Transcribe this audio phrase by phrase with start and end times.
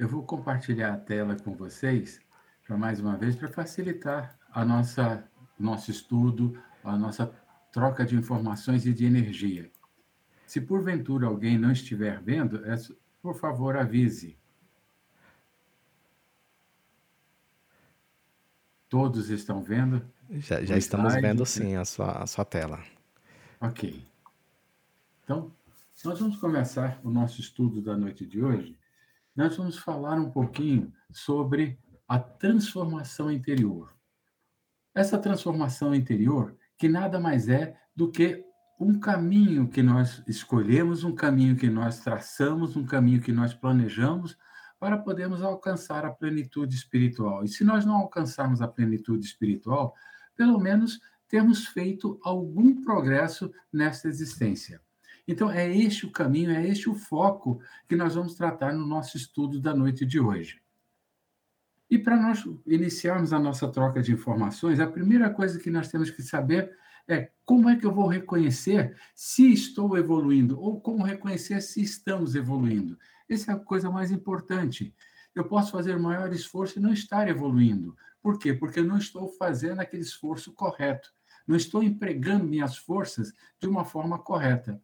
[0.00, 2.22] eu vou compartilhar a tela com vocês,
[2.66, 5.22] para mais uma vez, para facilitar a nossa
[5.58, 7.26] nosso estudo, a nossa
[7.70, 9.70] troca de informações e de energia.
[10.46, 12.74] Se porventura alguém não estiver vendo, é,
[13.20, 14.38] por favor, avise.
[18.88, 20.02] Todos estão vendo?
[20.30, 21.28] Já, já estamos slide?
[21.28, 22.82] vendo sim a sua, a sua tela.
[23.60, 24.02] Ok.
[25.22, 25.54] Então,
[26.06, 28.80] nós vamos começar o nosso estudo da noite de hoje.
[29.34, 31.78] Nós vamos falar um pouquinho sobre
[32.08, 33.94] a transformação interior.
[34.94, 38.44] Essa transformação interior, que nada mais é do que
[38.80, 44.36] um caminho que nós escolhemos, um caminho que nós traçamos, um caminho que nós planejamos
[44.78, 47.44] para podermos alcançar a plenitude espiritual.
[47.44, 49.94] E se nós não alcançarmos a plenitude espiritual,
[50.34, 54.80] pelo menos termos feito algum progresso nesta existência.
[55.30, 59.16] Então, é este o caminho, é este o foco que nós vamos tratar no nosso
[59.16, 60.60] estudo da noite de hoje.
[61.88, 66.10] E para nós iniciarmos a nossa troca de informações, a primeira coisa que nós temos
[66.10, 71.60] que saber é como é que eu vou reconhecer se estou evoluindo ou como reconhecer
[71.60, 72.98] se estamos evoluindo.
[73.28, 74.92] Essa é a coisa mais importante.
[75.32, 77.96] Eu posso fazer maior esforço e não estar evoluindo.
[78.20, 78.52] Por quê?
[78.52, 81.08] Porque eu não estou fazendo aquele esforço correto.
[81.46, 84.82] Não estou empregando minhas forças de uma forma correta.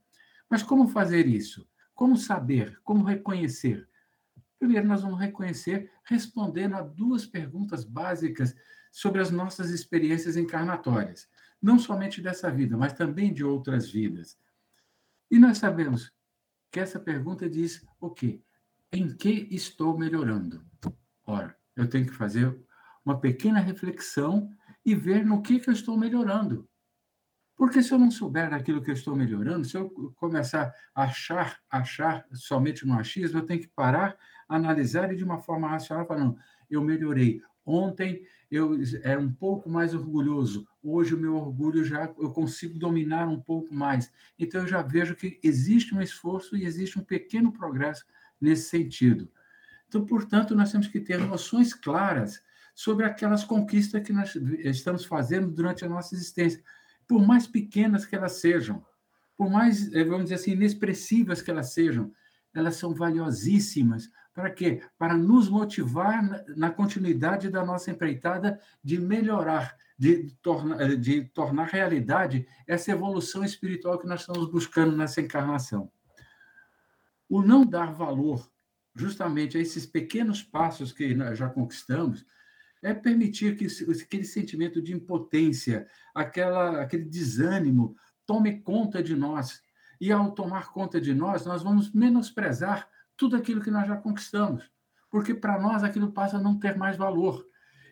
[0.48, 1.68] Mas como fazer isso?
[1.94, 2.78] Como saber?
[2.82, 3.88] Como reconhecer?
[4.58, 8.54] Primeiro, nós vamos reconhecer respondendo a duas perguntas básicas
[8.90, 11.28] sobre as nossas experiências encarnatórias.
[11.60, 14.38] Não somente dessa vida, mas também de outras vidas.
[15.30, 16.12] E nós sabemos
[16.70, 18.42] que essa pergunta diz o quê?
[18.92, 20.64] Em que estou melhorando?
[21.24, 22.56] Ora, eu tenho que fazer
[23.04, 24.50] uma pequena reflexão
[24.84, 26.68] e ver no que, que eu estou melhorando.
[27.56, 31.58] Porque se eu não souber daquilo que eu estou melhorando, se eu começar a achar,
[31.70, 36.20] achar somente no achismo, eu tenho que parar, analisar e de uma forma racional falar,
[36.20, 36.38] não,
[36.70, 37.40] eu melhorei.
[37.64, 40.68] Ontem eu era um pouco mais orgulhoso.
[40.82, 44.12] Hoje o meu orgulho já eu consigo dominar um pouco mais.
[44.38, 48.04] Então eu já vejo que existe um esforço e existe um pequeno progresso
[48.38, 49.28] nesse sentido.
[49.88, 52.42] Então, portanto, nós temos que ter noções claras
[52.74, 56.62] sobre aquelas conquistas que nós estamos fazendo durante a nossa existência
[57.06, 58.84] por mais pequenas que elas sejam,
[59.36, 62.12] por mais, eh, vamos dizer assim, inexpressivas que elas sejam,
[62.54, 64.10] elas são valiosíssimas.
[64.32, 64.82] Para quê?
[64.98, 71.66] Para nos motivar na continuidade da nossa empreitada de melhorar, de tornar, eh, de tornar
[71.66, 75.90] realidade essa evolução espiritual que nós estamos buscando nessa encarnação.
[77.28, 78.50] O não dar valor
[78.94, 82.24] justamente a esses pequenos passos que nós já conquistamos
[82.82, 83.66] é permitir que
[84.02, 89.62] aquele sentimento de impotência, aquela, aquele desânimo tome conta de nós.
[90.00, 94.70] E ao tomar conta de nós, nós vamos menosprezar tudo aquilo que nós já conquistamos,
[95.10, 97.46] porque para nós aquilo passa a não ter mais valor.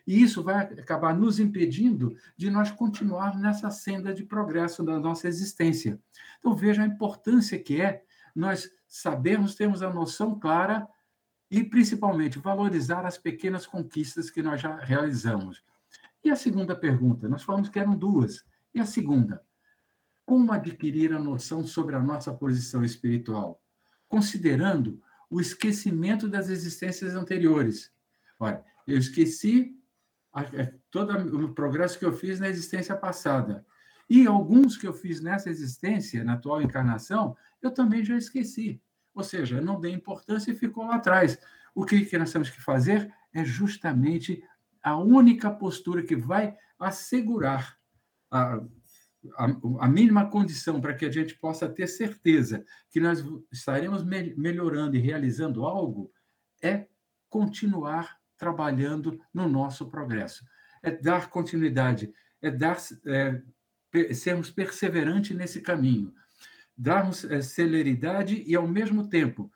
[0.05, 5.27] E isso vai acabar nos impedindo de nós continuarmos nessa senda de progresso da nossa
[5.27, 5.99] existência.
[6.37, 8.03] Então veja a importância que é
[8.35, 10.87] nós sabermos, termos a noção clara
[11.49, 15.63] e, principalmente, valorizar as pequenas conquistas que nós já realizamos.
[16.23, 17.29] E a segunda pergunta?
[17.29, 18.43] Nós falamos que eram duas.
[18.73, 19.41] E a segunda?
[20.25, 23.61] Como adquirir a noção sobre a nossa posição espiritual?
[24.07, 27.91] Considerando o esquecimento das existências anteriores.
[28.39, 29.75] Olha, eu esqueci
[30.53, 31.13] é, todo
[31.45, 33.65] o progresso que eu fiz na existência passada.
[34.09, 38.81] E alguns que eu fiz nessa existência, na atual encarnação, eu também já esqueci.
[39.15, 41.39] Ou seja, não dei importância e ficou lá atrás.
[41.73, 44.43] O que, que nós temos que fazer é justamente
[44.83, 47.77] a única postura que vai assegurar
[48.29, 48.57] a,
[49.37, 49.45] a,
[49.79, 54.97] a mínima condição para que a gente possa ter certeza que nós estaremos me, melhorando
[54.97, 56.11] e realizando algo
[56.61, 56.87] é
[57.29, 60.45] continuar trabalhando no nosso progresso.
[60.83, 63.41] É dar continuidade, é dar é,
[64.13, 66.13] sermos perseverantes nesse caminho
[66.77, 69.51] darmos eh, celeridade e, ao mesmo tempo,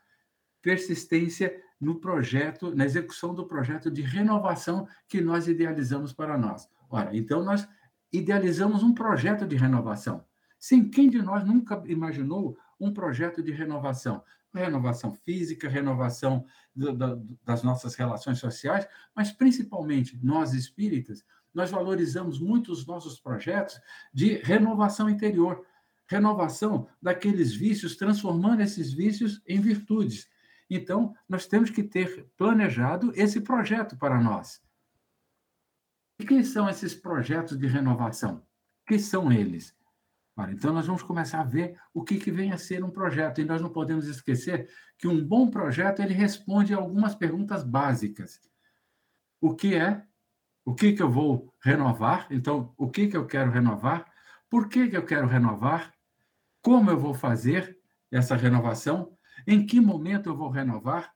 [0.61, 6.67] persistência no projeto, na execução do projeto de renovação que nós idealizamos para nós.
[6.89, 7.67] Ora, então nós
[8.11, 10.25] idealizamos um projeto de renovação.
[10.59, 14.23] Sim, quem de nós nunca imaginou um projeto de renovação?
[14.53, 16.45] Renovação física, renovação
[16.75, 17.15] do, do,
[17.45, 21.23] das nossas relações sociais, mas principalmente nós espíritas,
[21.53, 23.79] nós valorizamos muito os nossos projetos
[24.13, 25.65] de renovação interior,
[26.09, 30.27] renovação daqueles vícios, transformando esses vícios em virtudes.
[30.69, 34.61] Então, nós temos que ter planejado esse projeto para nós.
[36.19, 38.43] E quem são esses projetos de renovação?
[38.85, 39.75] Que são eles?
[40.35, 43.39] Ora, então, nós vamos começar a ver o que, que vem a ser um projeto.
[43.39, 48.39] E nós não podemos esquecer que um bom projeto ele responde a algumas perguntas básicas.
[49.41, 50.03] O que é?
[50.65, 52.27] O que, que eu vou renovar?
[52.29, 54.05] Então, o que, que eu quero renovar?
[54.49, 55.93] Por que, que eu quero renovar?
[56.69, 57.79] Como eu vou fazer
[58.11, 59.17] essa renovação?
[59.47, 61.11] Em que momento eu vou renovar?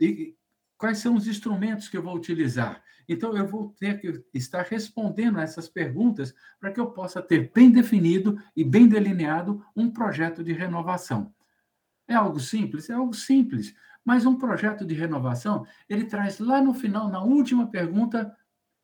[0.00, 0.34] E
[0.78, 2.82] quais são os instrumentos que eu vou utilizar?
[3.06, 7.52] Então, eu vou ter que estar respondendo a essas perguntas para que eu possa ter
[7.52, 11.34] bem definido e bem delineado um projeto de renovação.
[12.08, 12.88] É algo simples?
[12.88, 13.74] É algo simples.
[14.02, 18.34] Mas um projeto de renovação, ele traz lá no final, na última pergunta,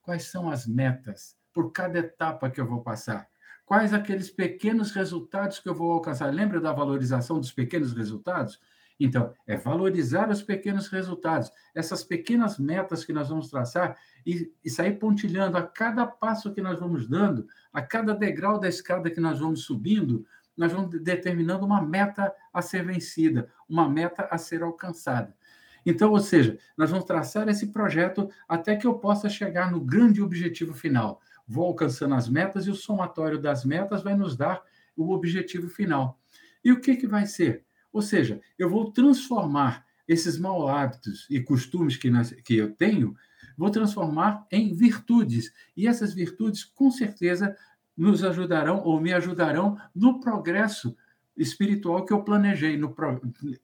[0.03, 3.27] quais são as metas por cada etapa que eu vou passar.
[3.69, 6.33] Quais aqueles pequenos resultados que eu vou alcançar?
[6.33, 8.59] Lembra da valorização dos pequenos resultados?
[8.99, 14.71] Então, é valorizar os pequenos resultados, essas pequenas metas que nós vamos traçar e, e,
[14.71, 19.21] sair pontilhando a cada passo que nós vamos dando, a cada degrau da escada que
[19.21, 20.25] nós vamos subindo,
[20.57, 25.37] nós vamos determinando uma meta a ser vencida, uma meta a ser alcançada.
[25.85, 30.23] Então, ou seja, nós vamos traçar esse projeto até que eu possa chegar no grande
[30.23, 31.21] objetivo final.
[31.49, 34.63] Vou alcançando as metas e o somatório das metas vai nos dar
[34.95, 36.21] o objetivo final.
[36.63, 37.65] E o que, que vai ser?
[37.93, 43.17] Ou seja, eu vou transformar esses maus hábitos e costumes que, nós, que eu tenho,
[43.57, 45.53] vou transformar em virtudes.
[45.77, 47.57] E essas virtudes, com certeza,
[47.97, 50.97] nos ajudarão ou me ajudarão no progresso
[51.37, 52.95] espiritual que eu planejei, no,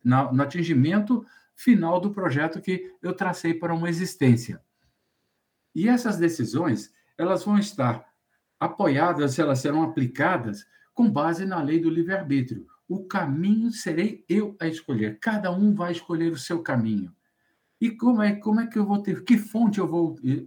[0.04, 4.60] no atingimento final do projeto que eu tracei para uma existência.
[5.74, 8.04] E essas decisões, elas vão estar
[8.58, 14.66] apoiadas, elas serão aplicadas com base na lei do livre-arbítrio o caminho serei eu a
[14.66, 15.18] escolher.
[15.18, 17.14] Cada um vai escolher o seu caminho.
[17.80, 20.46] E como é, como é que eu vou ter, que fonte eu vou eh,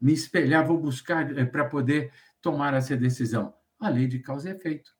[0.00, 3.54] me espelhar, vou buscar eh, para poder tomar essa decisão?
[3.78, 4.90] A lei de causa e efeito.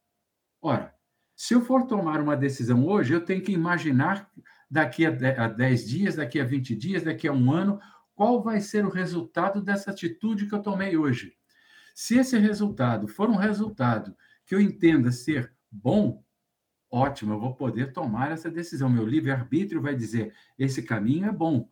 [0.62, 0.94] Ora,
[1.37, 4.31] se eu for tomar uma decisão hoje, eu tenho que imaginar
[4.70, 7.81] daqui a 10 dias, daqui a 20 dias, daqui a um ano,
[8.20, 11.32] qual vai ser o resultado dessa atitude que eu tomei hoje.
[11.94, 14.14] Se esse resultado for um resultado
[14.44, 16.22] que eu entenda ser bom,
[16.90, 18.90] ótimo, eu vou poder tomar essa decisão.
[18.90, 21.67] Meu livre-arbítrio vai dizer: esse caminho é bom.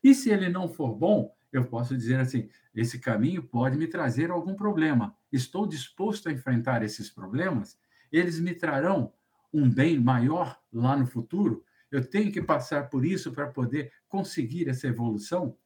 [0.00, 4.30] E se ele não for bom, eu posso dizer assim: esse caminho pode me trazer
[4.30, 5.16] algum problema.
[5.32, 7.76] Estou disposto a enfrentar esses problemas?
[8.12, 9.12] Eles me trarão
[9.52, 11.64] um bem maior lá no futuro?
[11.90, 15.58] Eu tenho que passar por isso para poder conseguir essa evolução?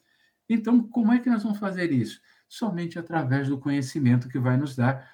[0.49, 2.21] Então, como é que nós vamos fazer isso?
[2.49, 5.09] Somente através do conhecimento que vai nos dar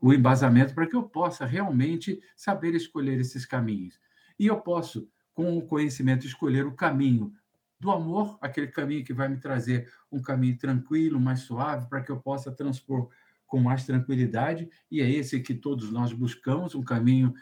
[0.00, 4.00] o embasamento para que eu possa realmente saber escolher esses caminhos.
[4.38, 7.32] E eu posso, com o conhecimento, escolher o caminho
[7.78, 12.10] do amor, aquele caminho que vai me trazer um caminho tranquilo, mais suave, para que
[12.10, 13.08] eu possa transpor
[13.46, 17.34] com mais tranquilidade, e é esse que todos nós buscamos, um caminho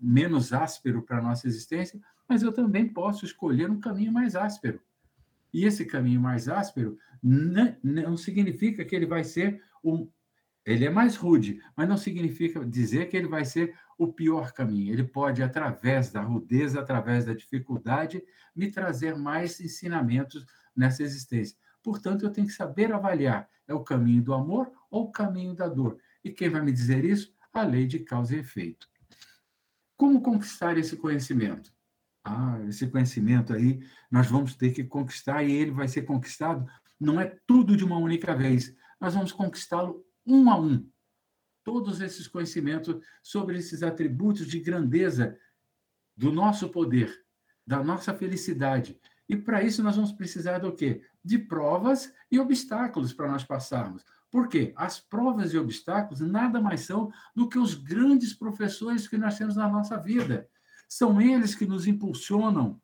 [0.00, 4.80] menos áspero para a nossa existência, mas eu também posso escolher um caminho mais áspero.
[5.58, 10.08] E esse caminho mais áspero não significa que ele vai ser um,
[10.64, 14.92] ele é mais rude, mas não significa dizer que ele vai ser o pior caminho.
[14.92, 18.22] Ele pode, através da rudeza, através da dificuldade,
[18.54, 20.46] me trazer mais ensinamentos
[20.76, 21.58] nessa existência.
[21.82, 25.66] Portanto, eu tenho que saber avaliar: é o caminho do amor ou o caminho da
[25.66, 25.98] dor?
[26.22, 27.34] E quem vai me dizer isso?
[27.52, 28.88] A lei de causa e efeito.
[29.96, 31.76] Como conquistar esse conhecimento?
[32.30, 33.80] Ah, esse conhecimento aí
[34.10, 36.66] nós vamos ter que conquistar e ele vai ser conquistado.
[37.00, 38.76] Não é tudo de uma única vez.
[39.00, 40.86] Nós vamos conquistá-lo um a um,
[41.64, 45.38] todos esses conhecimentos sobre esses atributos de grandeza
[46.14, 47.14] do nosso poder,
[47.66, 49.00] da nossa felicidade.
[49.26, 51.00] E para isso nós vamos precisar do quê?
[51.24, 54.04] De provas e obstáculos para nós passarmos.
[54.30, 54.74] Por quê?
[54.76, 59.56] As provas e obstáculos nada mais são do que os grandes professores que nós temos
[59.56, 60.46] na nossa vida.
[60.88, 62.80] São eles que nos impulsionam,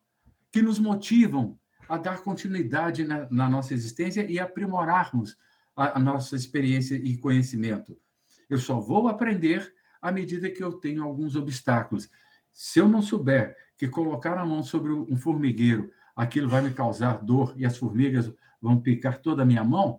[0.52, 1.58] que nos motivam
[1.88, 5.36] a dar continuidade na, na nossa existência e aprimorarmos
[5.74, 7.96] a, a nossa experiência e conhecimento.
[8.48, 12.10] Eu só vou aprender à medida que eu tenho alguns obstáculos.
[12.52, 17.24] Se eu não souber que colocar a mão sobre um formigueiro, aquilo vai me causar
[17.24, 19.98] dor e as formigas vão picar toda a minha mão,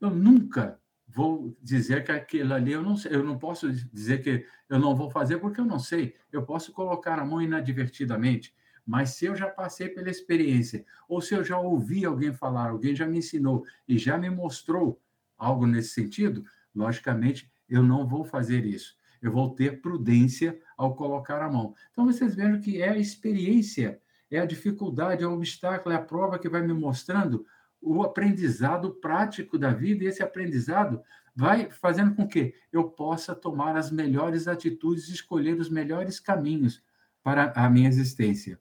[0.00, 0.78] eu nunca
[1.08, 4.94] vou dizer que aquilo ali eu não sei, eu não posso dizer que eu não
[4.94, 6.14] vou fazer porque eu não sei.
[6.30, 8.54] Eu posso colocar a mão inadvertidamente,
[8.86, 12.94] mas se eu já passei pela experiência, ou se eu já ouvi alguém falar, alguém
[12.94, 15.00] já me ensinou e já me mostrou
[15.36, 18.96] algo nesse sentido, logicamente eu não vou fazer isso.
[19.20, 21.74] Eu vou ter prudência ao colocar a mão.
[21.90, 24.00] Então vocês vejam que é a experiência,
[24.30, 27.44] é a dificuldade, é o obstáculo, é a prova que vai me mostrando
[27.80, 31.02] o aprendizado prático da vida, e esse aprendizado
[31.34, 36.82] vai fazendo com que eu possa tomar as melhores atitudes, escolher os melhores caminhos
[37.22, 38.60] para a minha existência.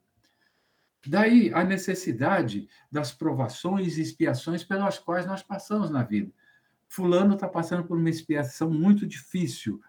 [1.06, 6.32] Daí a necessidade das provações e expiações pelas quais nós passamos na vida.
[6.88, 9.82] Fulano está passando por uma expiação muito difícil.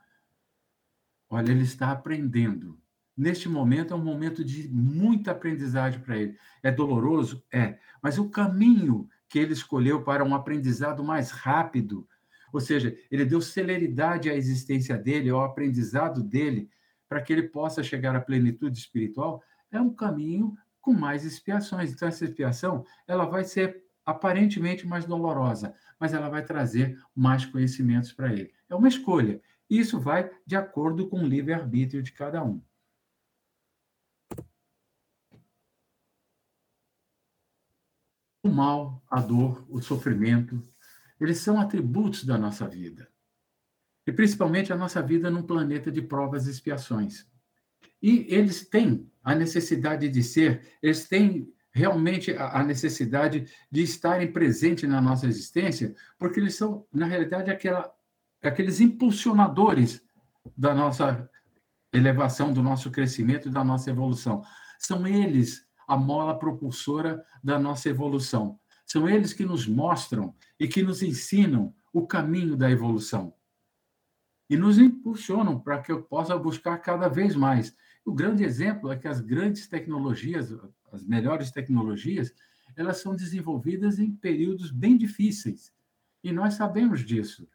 [1.29, 2.79] Olha, ele está aprendendo.
[3.17, 6.39] Neste momento é um momento de muita aprendizagem para ele.
[6.63, 7.45] É doloroso?
[7.53, 7.79] É.
[8.01, 12.09] Mas o caminho que ele escolheu para um aprendizado mais rápido,
[12.53, 16.71] ou seja, ele deu celeridade à existência dele, ao aprendizado dele,
[17.09, 21.93] para que ele possa chegar à plenitude espiritual, é um caminho com mais expiações.
[21.93, 28.13] Então, essa expiação ela vai ser aparentemente mais dolorosa, mas ela vai trazer mais conhecimentos
[28.13, 28.53] para ele.
[28.69, 29.41] É uma escolha.
[29.69, 32.63] Isso vai de acordo com o livre-arbítrio de cada um.
[38.49, 40.67] O mal, a dor, o sofrimento,
[41.21, 43.07] eles são atributos da nossa vida.
[44.07, 47.26] E principalmente a nossa vida num planeta de provas e expiações.
[48.00, 54.88] E eles têm a necessidade de ser, eles têm realmente a necessidade de estarem presentes
[54.88, 57.95] na nossa existência, porque eles são, na realidade, aquela,
[58.43, 60.02] aqueles impulsionadores
[60.57, 61.28] da nossa
[61.93, 64.43] elevação, do nosso crescimento e da nossa evolução.
[64.78, 68.61] São eles a mola propulsora da nossa evolução.
[68.85, 73.35] São eles que nos mostram e que nos ensinam o caminho da evolução.
[74.50, 77.75] E nos impulsionam para que eu possa buscar cada vez mais.
[78.04, 80.54] O grande exemplo é que as grandes tecnologias,
[80.92, 82.35] as melhores tecnologias,
[82.76, 85.73] elas são desenvolvidas em períodos bem difíceis.
[86.23, 87.49] E nós sabemos disso.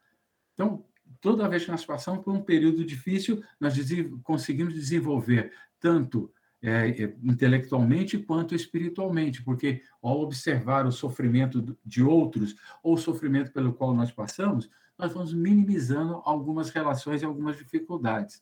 [0.54, 0.86] Então,
[1.22, 3.76] toda vez que nós passamos por um período difícil, nós
[4.24, 6.32] conseguimos desenvolver tanto
[6.66, 13.52] é, é, intelectualmente quanto espiritualmente, porque ao observar o sofrimento de outros ou o sofrimento
[13.52, 18.42] pelo qual nós passamos, nós vamos minimizando algumas relações e algumas dificuldades.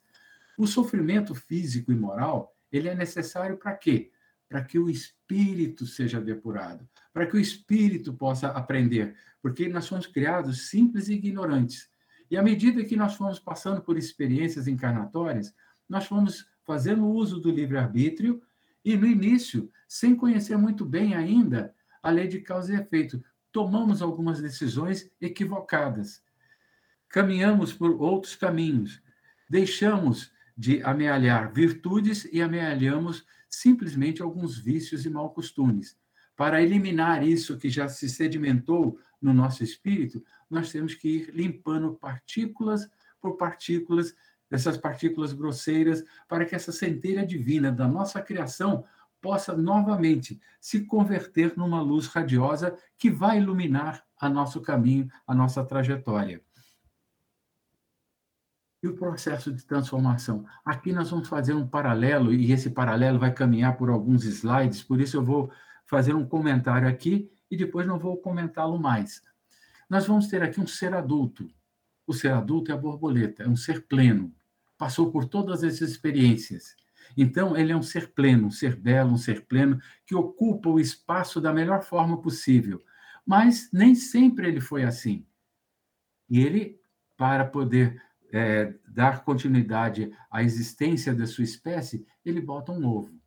[0.55, 4.11] O sofrimento físico e moral, ele é necessário para quê?
[4.47, 10.05] Para que o espírito seja depurado, para que o espírito possa aprender, porque nós somos
[10.05, 11.89] criados simples e ignorantes.
[12.29, 15.55] E à medida que nós fomos passando por experiências encarnatórias,
[15.89, 18.41] nós fomos fazendo uso do livre-arbítrio
[18.83, 24.01] e, no início, sem conhecer muito bem ainda a lei de causa e efeito, tomamos
[24.01, 26.23] algumas decisões equivocadas.
[27.09, 29.01] Caminhamos por outros caminhos.
[29.49, 35.97] Deixamos de amealhar virtudes e amealhamos simplesmente alguns vícios e mal costumes.
[36.35, 41.93] Para eliminar isso que já se sedimentou no nosso espírito, nós temos que ir limpando
[41.95, 42.89] partículas
[43.19, 44.15] por partículas,
[44.51, 48.85] dessas partículas grosseiras, para que essa centelha divina da nossa criação
[49.19, 55.63] possa novamente se converter numa luz radiosa que vai iluminar a nosso caminho, a nossa
[55.63, 56.41] trajetória
[58.83, 60.45] e o processo de transformação.
[60.65, 64.99] Aqui nós vamos fazer um paralelo, e esse paralelo vai caminhar por alguns slides, por
[64.99, 65.51] isso eu vou
[65.85, 69.21] fazer um comentário aqui e depois não vou comentá-lo mais.
[69.89, 71.47] Nós vamos ter aqui um ser adulto.
[72.07, 74.33] O ser adulto é a borboleta, é um ser pleno,
[74.81, 76.75] passou por todas as experiências.
[77.15, 80.79] Então, ele é um ser pleno, um ser belo, um ser pleno, que ocupa o
[80.79, 82.83] espaço da melhor forma possível.
[83.23, 85.23] Mas nem sempre ele foi assim.
[86.27, 86.81] E ele,
[87.15, 88.01] para poder
[88.33, 93.21] é, dar continuidade à existência da sua espécie, ele bota um ovo.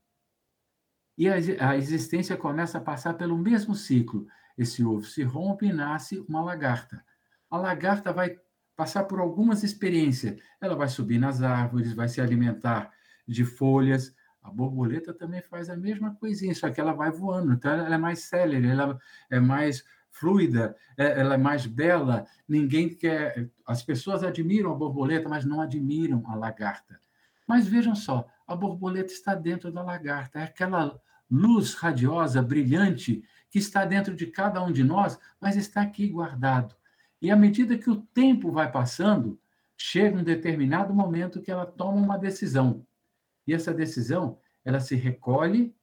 [1.17, 1.35] E a,
[1.71, 4.27] a existência começa a passar pelo mesmo ciclo.
[4.59, 7.05] Esse ovo se rompe e nasce uma lagarta.
[7.49, 8.41] A lagarta vai
[8.77, 10.41] passar por algumas experiências.
[10.61, 12.93] Ela vai subir nas árvores, vai se alimentar
[13.27, 14.15] de folhas.
[14.43, 17.53] A borboleta também faz a mesma coisinha, só que ela vai voando.
[17.53, 18.99] Então, ela é mais célere, ela
[19.31, 22.27] é mais fluida, é, ela é mais bela.
[22.49, 23.51] Ninguém quer.
[23.67, 27.01] As pessoas admiram a borboleta, mas não admiram a lagarta.
[27.47, 30.99] Mas vejam só, a borboleta está dentro da lagarta, é aquela
[31.31, 36.75] luz radiosa, brilhante, que está dentro de cada um de nós, mas está aqui guardado.
[37.25, 39.41] E à medida que o tempo vai passando,
[39.79, 42.87] chega um determinado momento que ela toma uma decisão.
[43.47, 45.75] E essa decisão, ela se recolhe,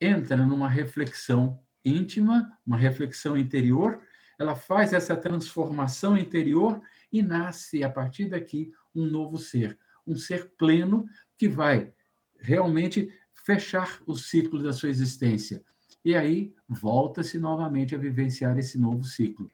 [0.00, 4.00] entra numa reflexão íntima, uma reflexão interior,
[4.38, 6.80] ela faz essa transformação interior
[7.12, 11.92] e nasce a partir daqui um novo ser, um ser pleno que vai
[12.38, 13.12] realmente
[13.44, 15.62] fechar o ciclo da sua existência.
[16.02, 19.52] E aí volta-se novamente a vivenciar esse novo ciclo.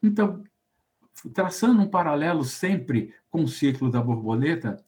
[0.00, 0.44] Então,
[1.34, 4.82] traçando um paralelo sempre com o ciclo da borboleta,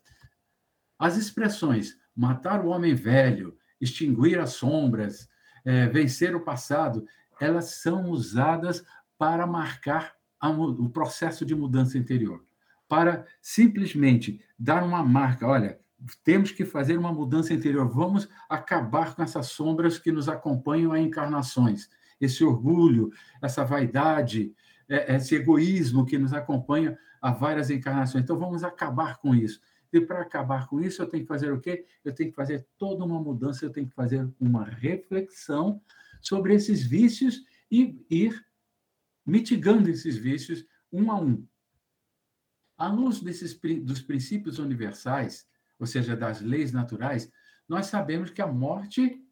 [0.99, 5.29] as expressões matar o homem velho, extinguir as sombras,
[5.65, 7.07] é, vencer o passado,
[7.41, 8.85] elas são usadas
[9.19, 12.45] para marcar a, o processo de mudança interior,
[12.89, 15.79] para simplesmente dar uma marca, olha,
[16.25, 21.01] temos que fazer uma mudança interior, vamos acabar com essas sombras que nos acompanham a
[21.01, 21.89] encarnações,
[22.21, 23.11] esse orgulho,
[23.41, 24.55] essa vaidade,
[24.93, 28.25] esse egoísmo que nos acompanha a várias encarnações.
[28.25, 29.61] Então, vamos acabar com isso.
[29.93, 31.87] E para acabar com isso, eu tenho que fazer o quê?
[32.05, 35.83] Eu tenho que fazer toda uma mudança, eu tenho que fazer uma reflexão
[36.21, 38.45] sobre esses vícios e ir
[39.25, 41.47] mitigando esses vícios um a um.
[42.77, 45.47] À luz desses, dos princípios universais,
[45.79, 47.31] ou seja, das leis naturais,
[47.69, 49.23] nós sabemos que a morte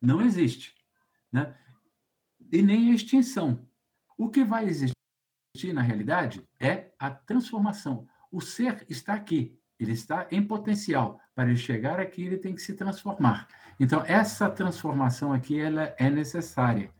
[0.00, 0.74] não existe.
[1.32, 1.56] Né?
[2.52, 3.67] E nem a extinção.
[4.18, 4.92] O que vai existir,
[5.72, 8.06] na realidade, é a transformação.
[8.30, 11.20] O ser está aqui, ele está em potencial.
[11.34, 13.46] Para ele chegar aqui, ele tem que se transformar.
[13.78, 16.92] Então, essa transformação aqui ela é necessária.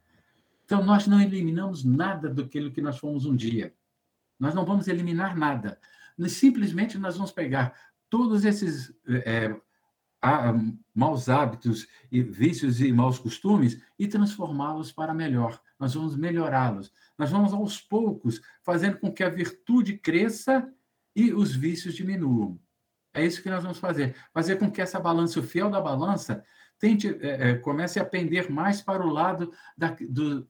[0.65, 3.75] Então, nós não eliminamos nada do que nós fomos um dia.
[4.39, 5.79] Nós não vamos eliminar nada.
[6.29, 7.75] Simplesmente nós vamos pegar
[8.09, 9.55] todos esses é,
[10.95, 15.61] maus hábitos, e vícios e maus costumes e transformá-los para melhor.
[15.79, 16.93] Nós vamos melhorá-los.
[17.17, 20.73] Nós vamos, aos poucos, fazendo com que a virtude cresça
[21.15, 22.59] e os vícios diminuam.
[23.15, 24.17] É isso que nós vamos fazer.
[24.33, 26.45] Fazer com que essa balança, o fiel da balança,
[26.79, 30.49] tente, é, é, comece a pender mais para o lado da, do,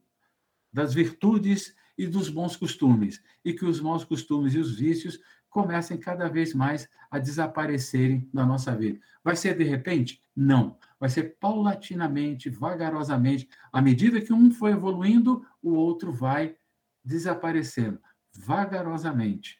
[0.71, 5.97] das virtudes e dos bons costumes, e que os maus costumes e os vícios comecem
[5.97, 9.01] cada vez mais a desaparecerem da nossa vida.
[9.21, 10.23] Vai ser de repente?
[10.33, 10.77] Não.
[10.97, 13.49] Vai ser paulatinamente, vagarosamente.
[13.69, 16.55] À medida que um for evoluindo, o outro vai
[17.03, 17.99] desaparecendo,
[18.33, 19.59] vagarosamente.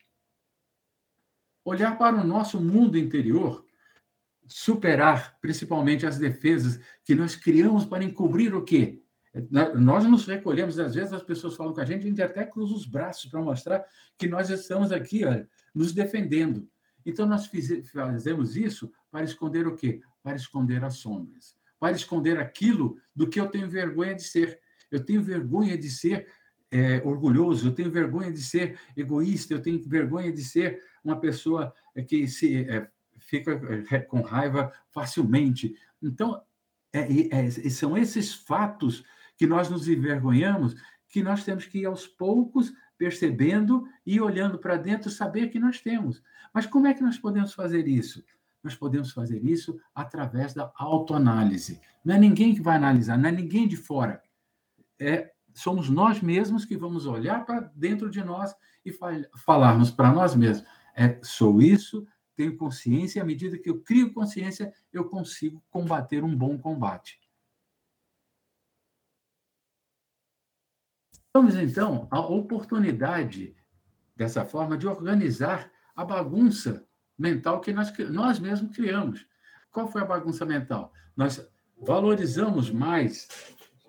[1.66, 3.66] Olhar para o nosso mundo interior,
[4.48, 9.04] superar principalmente as defesas que nós criamos para encobrir o quê?
[9.52, 12.74] Nós nos recolhemos, às vezes as pessoas falam com a gente, a gente até cruza
[12.74, 13.86] os braços para mostrar
[14.18, 16.68] que nós estamos aqui olha, nos defendendo.
[17.06, 17.50] Então, nós
[17.92, 20.02] fazemos isso para esconder o quê?
[20.24, 24.60] Para esconder as sombras, para esconder aquilo do que eu tenho vergonha de ser.
[24.92, 26.28] Eu tenho vergonha de ser
[26.72, 31.74] é, orgulhoso, eu tenho vergonha de ser egoísta, eu tenho vergonha de ser uma pessoa
[32.08, 32.88] que se é,
[33.18, 33.60] fica
[33.92, 35.76] é, com raiva facilmente.
[36.02, 36.42] Então,
[36.92, 39.04] é, é, são esses fatos
[39.40, 40.76] que nós nos envergonhamos,
[41.08, 45.80] que nós temos que ir aos poucos percebendo e olhando para dentro, saber que nós
[45.80, 46.22] temos.
[46.54, 48.22] Mas como é que nós podemos fazer isso?
[48.62, 51.80] Nós podemos fazer isso através da autoanálise.
[52.04, 54.22] Não é ninguém que vai analisar, não é ninguém de fora.
[55.00, 58.54] É, somos nós mesmos que vamos olhar para dentro de nós
[58.86, 58.92] e
[59.38, 64.12] falarmos para nós mesmos: é, sou isso, tenho consciência, e à medida que eu crio
[64.12, 67.18] consciência, eu consigo combater um bom combate.
[71.40, 73.56] Temos, então, a oportunidade,
[74.14, 76.86] dessa forma, de organizar a bagunça
[77.18, 79.26] mental que nós, nós mesmos criamos.
[79.72, 80.92] Qual foi a bagunça mental?
[81.16, 81.42] Nós
[81.82, 83.30] valorizamos mais,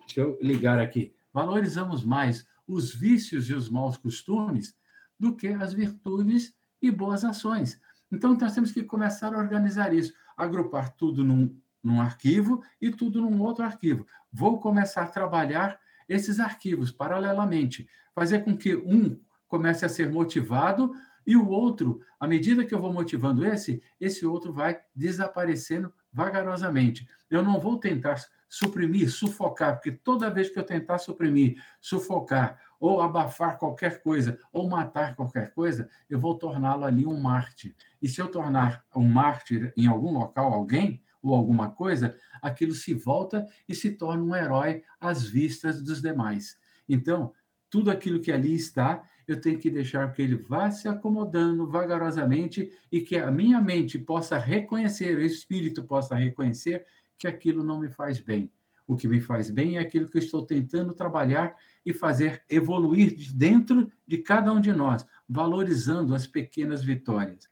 [0.03, 4.73] deixa eu ligar aqui, valorizamos mais os vícios e os maus costumes
[5.19, 7.81] do que as virtudes e boas ações.
[8.13, 13.21] Então, nós temos que começar a organizar isso, agrupar tudo num, num arquivo e tudo
[13.21, 14.07] num outro arquivo.
[14.33, 20.93] Vou começar a trabalhar esses arquivos paralelamente, fazer com que um comece a ser motivado
[21.27, 27.09] e o outro, à medida que eu vou motivando esse, esse outro vai desaparecendo vagarosamente.
[27.31, 28.17] Eu não vou tentar
[28.49, 34.69] suprimir, sufocar, porque toda vez que eu tentar suprimir, sufocar, ou abafar qualquer coisa, ou
[34.69, 37.77] matar qualquer coisa, eu vou torná-lo ali um mártir.
[38.03, 42.95] E se eu tornar um mártir em algum local alguém, ou alguma coisa, aquilo se
[42.95, 46.59] volta e se torna um herói às vistas dos demais.
[46.89, 47.33] Então,
[47.69, 52.73] tudo aquilo que ali está, eu tenho que deixar que ele vá se acomodando vagarosamente
[52.91, 56.85] e que a minha mente possa reconhecer, o espírito possa reconhecer
[57.17, 58.51] que aquilo não me faz bem.
[58.87, 61.55] O que me faz bem é aquilo que eu estou tentando trabalhar
[61.87, 67.49] e fazer evoluir de dentro de cada um de nós, valorizando as pequenas vitórias.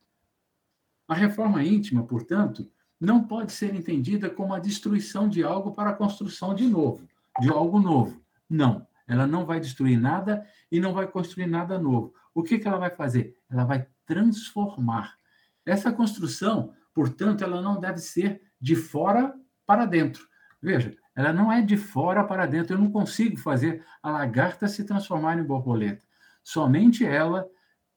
[1.07, 2.69] A reforma íntima, portanto,
[3.01, 7.07] não pode ser entendida como a destruição de algo para a construção de novo,
[7.41, 8.21] de algo novo.
[8.49, 12.13] Não, ela não vai destruir nada e não vai construir nada novo.
[12.35, 13.37] O que, que ela vai fazer?
[13.51, 15.17] Ela vai transformar.
[15.65, 19.35] Essa construção, portanto, ela não deve ser de fora
[19.67, 20.27] para dentro.
[20.61, 22.75] Veja, ela não é de fora para dentro.
[22.75, 26.05] Eu não consigo fazer a lagarta se transformar em borboleta.
[26.43, 27.47] Somente ela,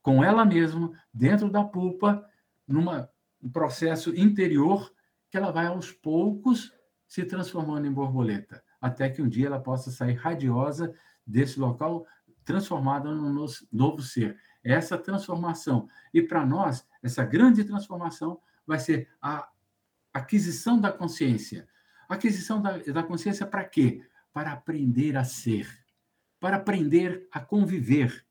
[0.02, 2.26] com ela mesma, dentro da pulpa,
[2.68, 3.10] numa
[3.41, 4.91] um processo interior
[5.30, 6.73] que ela vai aos poucos
[7.08, 10.93] se transformando em borboleta, até que um dia ela possa sair radiosa
[11.25, 12.06] desse local
[12.43, 14.38] transformada no novo ser.
[14.63, 15.88] Essa transformação.
[16.13, 19.49] E para nós, essa grande transformação vai ser a
[20.13, 21.67] aquisição da consciência.
[22.08, 24.06] Aquisição da, da consciência para quê?
[24.34, 25.67] Para aprender a ser,
[26.39, 28.25] para aprender a conviver,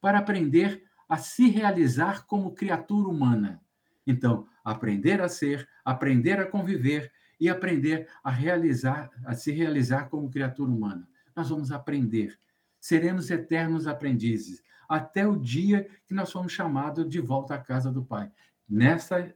[0.00, 3.63] para aprender a se realizar como criatura humana.
[4.06, 10.30] Então, aprender a ser, aprender a conviver e aprender a realizar, a se realizar como
[10.30, 11.08] criatura humana.
[11.34, 12.38] Nós vamos aprender.
[12.80, 18.04] Seremos eternos aprendizes até o dia que nós somos chamados de volta à casa do
[18.04, 18.30] Pai.
[18.68, 19.34] Nessa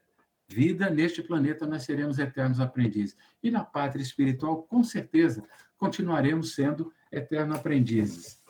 [0.48, 3.16] vida, neste planeta, nós seremos eternos aprendizes.
[3.42, 5.44] E na pátria espiritual, com certeza,
[5.76, 8.42] continuaremos sendo eternos aprendizes.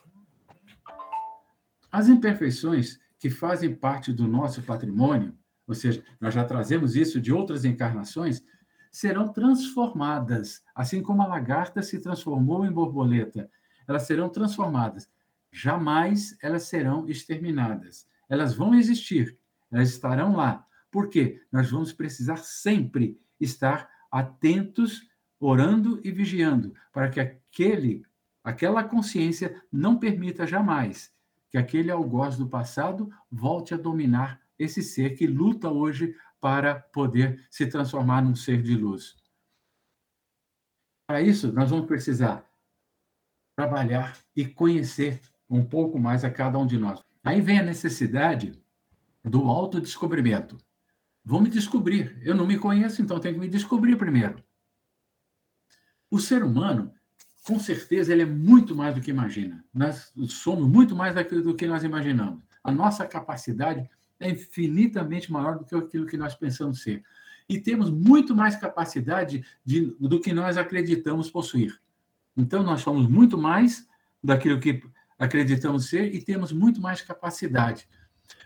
[1.90, 5.36] As imperfeições que fazem parte do nosso patrimônio,
[5.68, 8.42] ou seja, nós já trazemos isso de outras encarnações,
[8.90, 13.50] serão transformadas, assim como a lagarta se transformou em borboleta.
[13.86, 15.10] Elas serão transformadas.
[15.52, 18.08] Jamais elas serão exterminadas.
[18.30, 19.38] Elas vão existir,
[19.70, 20.66] elas estarão lá.
[20.90, 21.42] Por quê?
[21.52, 25.06] Nós vamos precisar sempre estar atentos,
[25.38, 28.02] orando e vigiando, para que aquele,
[28.42, 31.12] aquela consciência não permita jamais
[31.50, 37.46] que aquele algoz do passado volte a dominar esse ser que luta hoje para poder
[37.50, 39.16] se transformar num ser de luz.
[41.06, 42.46] Para isso, nós vamos precisar
[43.56, 47.02] trabalhar e conhecer um pouco mais a cada um de nós.
[47.24, 48.52] Aí vem a necessidade
[49.24, 50.56] do autodescobrimento.
[51.24, 52.20] Vou me descobrir.
[52.22, 54.42] Eu não me conheço, então tenho que me descobrir primeiro.
[56.10, 56.94] O ser humano,
[57.44, 59.64] com certeza, ele é muito mais do que imagina.
[59.74, 62.42] Nós somos muito mais do que nós imaginamos.
[62.62, 67.02] A nossa capacidade é infinitamente maior do que aquilo que nós pensamos ser.
[67.48, 71.80] E temos muito mais capacidade de, do que nós acreditamos possuir.
[72.36, 73.88] Então, nós somos muito mais
[74.22, 74.82] daquilo que
[75.18, 77.88] acreditamos ser e temos muito mais capacidade.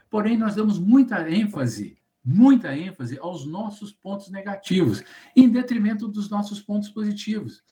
[0.09, 5.03] Porém, nós damos muita ênfase, muita ênfase aos nossos pontos negativos,
[5.35, 7.63] em detrimento dos nossos pontos positivos.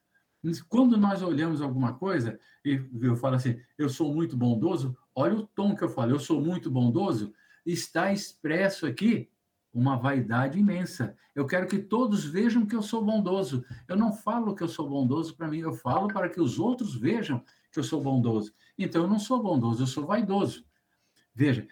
[0.69, 5.47] Quando nós olhamos alguma coisa, e eu falo assim, eu sou muito bondoso, olha o
[5.47, 7.33] tom que eu falo, eu sou muito bondoso,
[7.65, 9.29] está expresso aqui
[9.73, 11.17] uma vaidade imensa.
[11.35, 13.65] Eu quero que todos vejam que eu sou bondoso.
[13.87, 16.95] Eu não falo que eu sou bondoso para mim, eu falo para que os outros
[16.95, 18.53] vejam que eu sou bondoso.
[18.77, 20.65] Então, eu não sou bondoso, eu sou vaidoso.
[21.35, 21.67] Veja,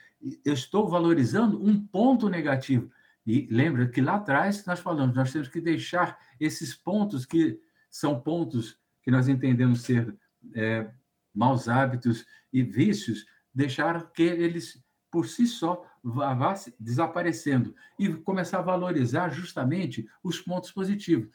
[0.44, 2.90] eu estou valorizando um ponto negativo.
[3.26, 8.20] E lembra que lá atrás nós falamos, nós temos que deixar esses pontos que são
[8.20, 10.16] pontos que nós entendemos ser
[10.54, 10.90] é,
[11.34, 18.62] maus hábitos e vícios, deixar que eles por si só vá, desaparecendo e começar a
[18.62, 21.30] valorizar justamente os pontos positivos.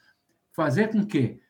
[0.52, 1.40] Fazer com que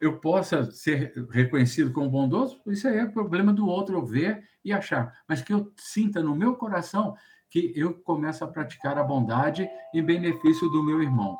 [0.00, 5.16] eu possa ser reconhecido como bondoso, isso aí é problema do outro ver e achar,
[5.28, 7.14] mas que eu sinta no meu coração
[7.48, 11.38] que eu começo a praticar a bondade em benefício do meu irmão.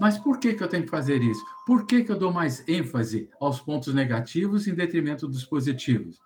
[0.00, 1.44] Mas por que, que eu tenho que fazer isso?
[1.66, 6.18] Por que, que eu dou mais ênfase aos pontos negativos em detrimento dos positivos?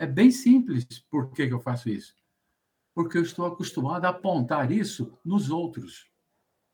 [0.00, 2.14] É bem simples por que, eu faço isso.
[2.94, 6.10] Porque eu estou acostumado a apontar isso nos outros.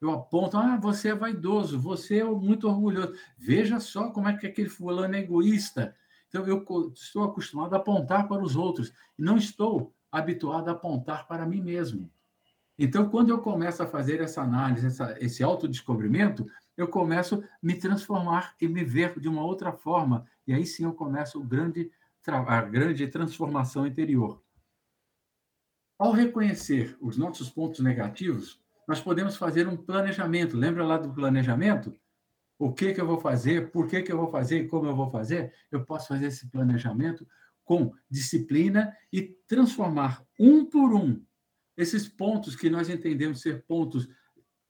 [0.00, 3.18] Eu aponto, ah, você é vaidoso, você é muito orgulhoso.
[3.36, 5.96] Veja só como é que aquele fulano é egoísta.
[6.28, 11.26] Então, eu estou acostumado a apontar para os outros e não estou habituado a apontar
[11.26, 12.08] para mim mesmo.
[12.78, 17.74] Então, quando eu começo a fazer essa análise, essa, esse autodescobrimento, eu começo a me
[17.74, 20.24] transformar e me ver de uma outra forma.
[20.46, 21.90] E aí sim eu começo o grande
[22.28, 24.42] a grande transformação interior.
[25.98, 30.56] Ao reconhecer os nossos pontos negativos, nós podemos fazer um planejamento.
[30.56, 31.98] Lembra lá do planejamento?
[32.58, 34.96] O que, que eu vou fazer, por que, que eu vou fazer e como eu
[34.96, 35.52] vou fazer?
[35.70, 37.26] Eu posso fazer esse planejamento
[37.64, 41.22] com disciplina e transformar um por um
[41.76, 44.08] esses pontos que nós entendemos ser pontos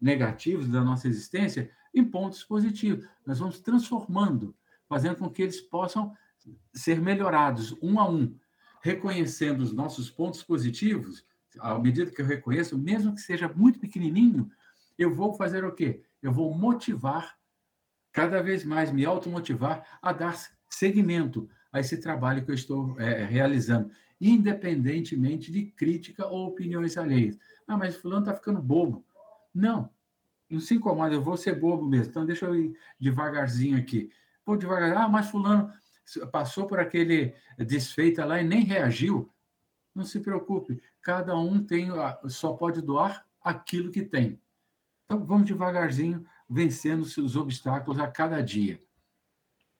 [0.00, 3.06] negativos da nossa existência em pontos positivos.
[3.24, 4.56] Nós vamos transformando,
[4.88, 6.14] fazendo com que eles possam
[6.74, 8.36] ser melhorados um a um,
[8.82, 11.24] reconhecendo os nossos pontos positivos,
[11.58, 14.50] à medida que eu reconheço, mesmo que seja muito pequenininho,
[14.98, 16.02] eu vou fazer o quê?
[16.22, 17.36] Eu vou motivar,
[18.12, 20.36] cada vez mais me automotivar a dar
[20.68, 27.38] seguimento a esse trabalho que eu estou é, realizando, independentemente de crítica ou opiniões alheias.
[27.66, 29.04] Ah, mas fulano está ficando bobo.
[29.54, 29.90] Não,
[30.48, 32.10] não se incomoda, eu vou ser bobo mesmo.
[32.10, 34.10] Então, deixa eu ir devagarzinho aqui.
[34.44, 34.96] Vou devagar.
[34.96, 35.70] Ah, mas fulano
[36.30, 39.30] passou por aquele desfeita lá e nem reagiu,
[39.94, 41.88] não se preocupe, cada um tem
[42.28, 44.40] só pode doar aquilo que tem.
[45.04, 48.80] Então vamos devagarzinho vencendo os obstáculos a cada dia.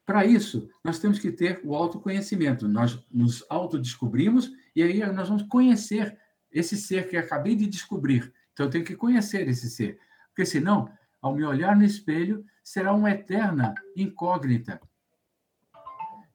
[0.07, 2.69] Para isso, nós temos que ter o autoconhecimento.
[2.69, 6.17] Nós nos autodescobrimos e aí nós vamos conhecer
[6.51, 8.33] esse ser que acabei de descobrir.
[8.53, 9.99] Então, eu tenho que conhecer esse ser.
[10.29, 10.89] Porque senão,
[11.21, 14.81] ao me olhar no espelho, será uma eterna incógnita.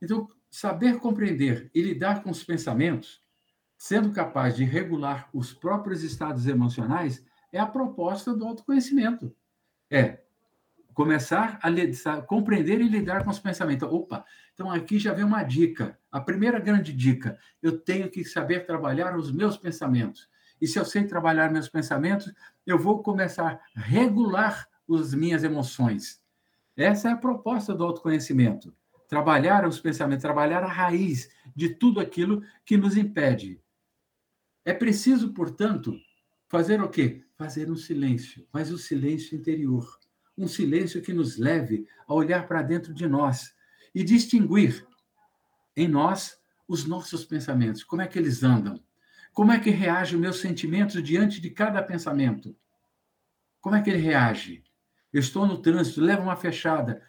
[0.02, 3.22] Então, saber compreender e lidar com os pensamentos,
[3.78, 9.36] sendo capaz de regular os próprios estados emocionais, é a proposta do autoconhecimento.
[9.90, 10.20] É
[10.94, 13.88] começar a compreender e lidar com os pensamentos.
[13.92, 15.98] Opa, então aqui já vem uma dica.
[16.12, 20.30] A primeira grande dica: eu tenho que saber trabalhar os meus pensamentos.
[20.62, 22.32] E se eu sei trabalhar meus pensamentos,
[22.66, 26.22] eu vou começar a regular as minhas emoções.
[26.76, 28.74] Essa é a proposta do autoconhecimento.
[29.12, 33.62] Trabalhar os pensamentos, trabalhar a raiz de tudo aquilo que nos impede.
[34.66, 35.94] É preciso, portanto,
[36.48, 37.24] fazer o quê?
[37.38, 39.86] Fazer um silêncio, mas um silêncio interior
[40.38, 43.54] um silêncio que nos leve a olhar para dentro de nós
[43.94, 44.86] e distinguir
[45.76, 48.82] em nós os nossos pensamentos, como é que eles andam,
[49.34, 52.56] como é que reage o meu sentimento diante de cada pensamento.
[53.60, 54.64] Como é que ele reage?
[55.14, 57.02] Eu estou no trânsito, levo uma fechada.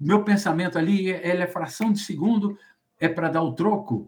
[0.00, 2.58] Meu pensamento ali, ele é fração de segundo,
[2.98, 4.06] é para dar o troco?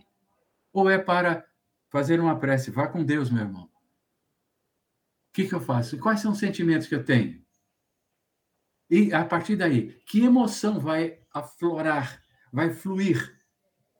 [0.72, 1.46] Ou é para
[1.88, 2.70] fazer uma prece?
[2.70, 3.64] Vá com Deus, meu irmão.
[3.64, 5.98] O que, que eu faço?
[5.98, 7.40] Quais são os sentimentos que eu tenho?
[8.90, 12.20] E a partir daí, que emoção vai aflorar,
[12.52, 13.40] vai fluir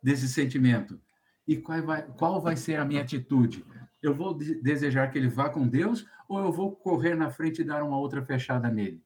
[0.02, 1.00] desse sentimento?
[1.46, 3.64] E qual vai, qual vai ser a minha atitude?
[4.02, 7.64] Eu vou desejar que ele vá com Deus ou eu vou correr na frente e
[7.64, 9.00] dar uma outra fechada nele?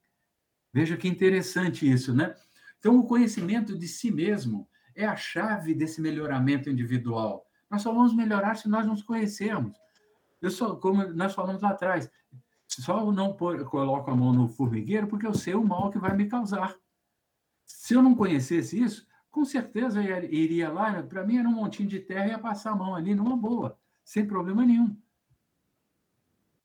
[0.72, 2.35] Veja que interessante isso, né?
[2.84, 7.46] Então, o conhecimento de si mesmo é a chave desse melhoramento individual.
[7.70, 9.74] Nós só vamos melhorar se nós nos conhecermos.
[10.38, 12.10] Eu só, como nós falamos lá atrás,
[12.68, 16.26] só não coloco a mão no formigueiro porque eu sei o mal que vai me
[16.26, 16.76] causar.
[17.64, 21.88] Se eu não conhecesse isso, com certeza eu iria lá, para mim era um montinho
[21.88, 24.94] de terra e ia passar a mão ali numa boa, sem problema nenhum.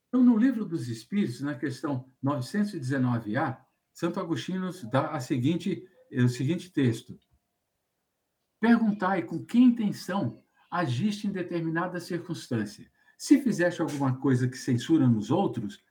[0.09, 3.57] Então, no livro dos Espíritos, na questão 919A,
[3.93, 7.19] Santo Agostinho dá a seguinte, o seguinte texto:
[8.59, 12.89] Perguntai com que intenção agiste em determinada circunstância.
[13.17, 15.83] Se fizeste alguma coisa que censura nos outros,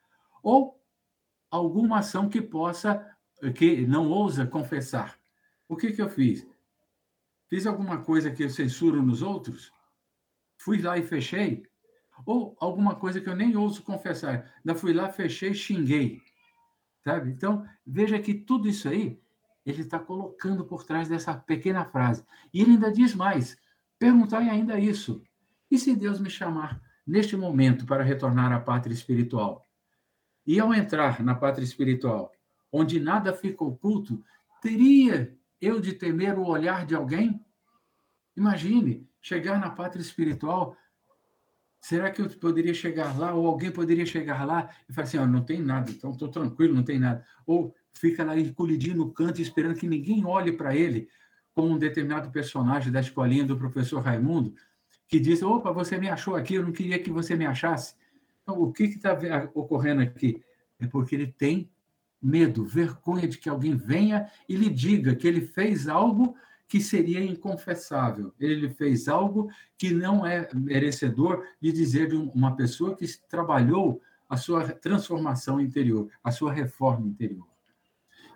[0.43, 0.81] ou
[1.51, 3.05] alguma ação que possa,
[3.55, 5.19] que não ousa confessar.
[5.69, 6.47] O que, que eu fiz?
[7.49, 9.73] Fiz alguma coisa que eu censuro nos outros?
[10.59, 11.63] Fui lá e fechei?
[12.27, 14.53] Ou alguma coisa que eu nem ouso confessar?
[14.59, 16.21] Ainda fui lá, fechei, xinguei.
[17.05, 17.31] Sabe?
[17.31, 19.21] Então, veja que tudo isso aí,
[19.71, 22.25] ele está colocando por trás dessa pequena frase.
[22.53, 23.57] E ele ainda diz mais:
[23.99, 25.23] perguntar ainda isso.
[25.71, 29.69] E se Deus me chamar neste momento para retornar à pátria espiritual?
[30.47, 32.33] E ao entrar na pátria espiritual,
[32.73, 34.25] onde nada fica oculto,
[34.63, 37.45] teria eu de temer o olhar de alguém?
[38.37, 40.75] Imagine, chegar na pátria espiritual,
[41.81, 45.27] será que eu poderia chegar lá, ou alguém poderia chegar lá e falar assim, oh,
[45.27, 47.25] não tem nada, então estou tranquilo, não tem nada.
[47.47, 51.09] Ou fica lá encolhidinho no canto, esperando que ninguém olhe para ele,
[51.55, 54.55] como um determinado personagem da escolinha do professor Raimundo,
[55.09, 57.95] que diz, opa, você me achou aqui, eu não queria que você me achasse.
[58.43, 59.19] Então, o que está
[59.55, 60.43] ocorrendo aqui?
[60.79, 61.69] É porque ele tem
[62.21, 66.37] medo, vergonha de que alguém venha e lhe diga que ele fez algo
[66.69, 68.33] que seria inconfessável.
[68.39, 74.37] Ele fez algo que não é merecedor de dizer de uma pessoa que trabalhou a
[74.37, 77.47] sua transformação interior, a sua reforma interior.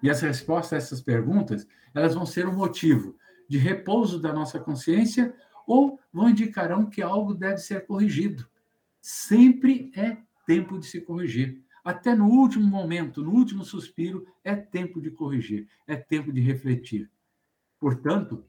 [0.03, 3.17] E as respostas a essas perguntas, elas vão ser um motivo
[3.49, 5.35] de repouso da nossa consciência
[5.67, 8.51] ou vão indicarão que algo deve ser corrigido
[9.03, 11.61] sempre é tempo de se corrigir.
[11.85, 17.11] Até no último momento, no último suspiro, é tempo de corrigir, é tempo de refletir.
[17.81, 18.47] Portanto,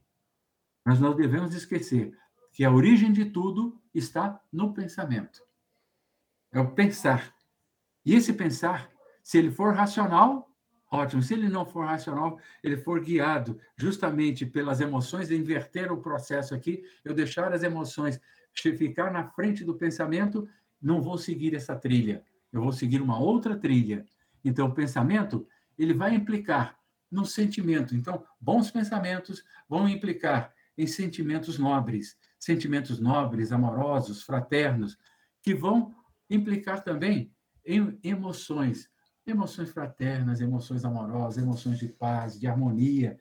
[0.86, 2.16] nós não devemos esquecer
[2.52, 5.42] que a origem de tudo está no pensamento.
[6.52, 7.34] É o pensar.
[8.06, 8.88] E esse pensar,
[9.20, 10.53] se ele for racional,
[10.90, 11.22] ótimo.
[11.22, 16.84] Se ele não for racional, ele for guiado justamente pelas emoções, inverter o processo aqui,
[17.04, 18.20] eu deixar as emoções
[18.54, 20.48] ficar na frente do pensamento,
[20.80, 24.06] não vou seguir essa trilha, eu vou seguir uma outra trilha.
[24.44, 26.78] Então, o pensamento, ele vai implicar
[27.10, 27.96] no sentimento.
[27.96, 34.98] Então, bons pensamentos vão implicar em sentimentos nobres, sentimentos nobres, amorosos, fraternos,
[35.42, 35.94] que vão
[36.28, 37.32] implicar também
[37.64, 38.90] em emoções,
[39.26, 43.18] emoções fraternas, emoções amorosas, emoções de paz, de harmonia,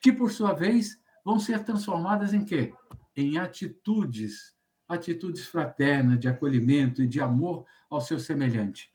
[0.00, 2.72] que por sua vez vão ser transformadas em quê?
[3.16, 4.56] Em atitudes
[4.88, 8.90] atitudes fraternas, de acolhimento e de amor ao seu semelhante.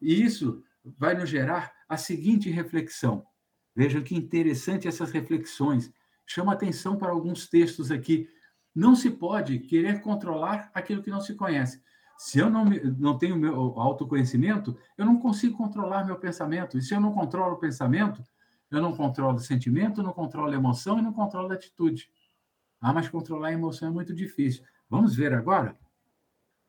[0.00, 3.26] E isso vai nos gerar a seguinte reflexão:
[3.74, 5.90] Vejam que interessante essas reflexões.
[6.26, 8.28] Chama atenção para alguns textos aqui.
[8.74, 11.82] Não se pode querer controlar aquilo que não se conhece.
[12.16, 12.64] Se eu não,
[12.98, 16.78] não tenho meu autoconhecimento, eu não consigo controlar meu pensamento.
[16.78, 18.22] E se eu não controlo o pensamento,
[18.70, 22.10] eu não controlo o sentimento, não controlo a emoção e não controlo a atitude.
[22.80, 24.64] Ah, mas controlar a emoção é muito difícil.
[24.88, 25.78] Vamos ver agora?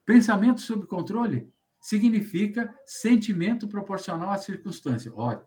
[0.05, 5.12] Pensamento sob controle significa sentimento proporcional à circunstância.
[5.15, 5.43] Olha,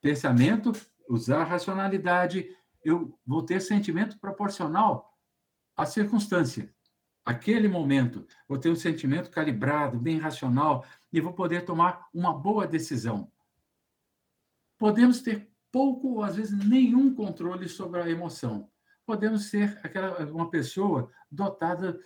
[0.00, 0.72] pensamento,
[1.08, 2.48] usar racionalidade,
[2.84, 5.16] eu vou ter sentimento proporcional
[5.76, 6.72] à circunstância.
[7.24, 12.66] Aquele momento, vou ter um sentimento calibrado, bem racional, e vou poder tomar uma boa
[12.66, 13.30] decisão.
[14.76, 18.68] Podemos ter pouco ou às vezes nenhum controle sobre a emoção.
[19.06, 21.98] Podemos ser aquela uma pessoa dotada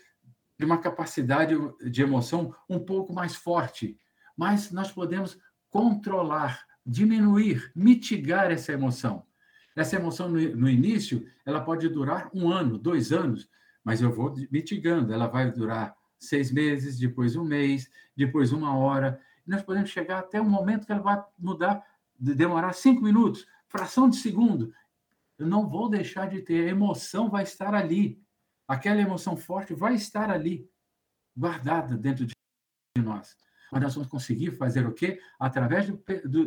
[0.58, 1.54] de uma capacidade
[1.90, 3.98] de emoção um pouco mais forte,
[4.36, 5.38] mas nós podemos
[5.70, 9.26] controlar, diminuir, mitigar essa emoção.
[9.74, 13.48] Essa emoção no, no início, ela pode durar um ano, dois anos,
[13.86, 15.14] mas eu vou mitigando.
[15.14, 19.20] Ela vai durar seis meses, depois um mês, depois uma hora.
[19.46, 21.86] E nós podemos chegar até um momento que ela vai mudar,
[22.18, 24.74] demorar cinco minutos, fração de segundo.
[25.38, 28.20] Eu não vou deixar de ter, a emoção vai estar ali.
[28.66, 30.68] Aquela emoção forte vai estar ali,
[31.36, 32.34] guardada dentro de
[32.96, 33.36] nós.
[33.70, 35.20] Mas nós vamos conseguir fazer o quê?
[35.38, 35.86] Através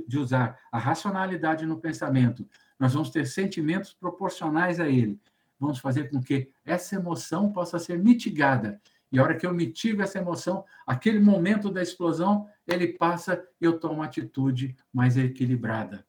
[0.08, 2.46] de usar a racionalidade no pensamento,
[2.78, 5.18] nós vamos ter sentimentos proporcionais a ele.
[5.60, 8.82] Vamos fazer com que essa emoção possa ser mitigada.
[9.12, 13.66] E a hora que eu mitigo essa emoção, aquele momento da explosão, ele passa e
[13.66, 16.06] eu tomo uma atitude mais equilibrada.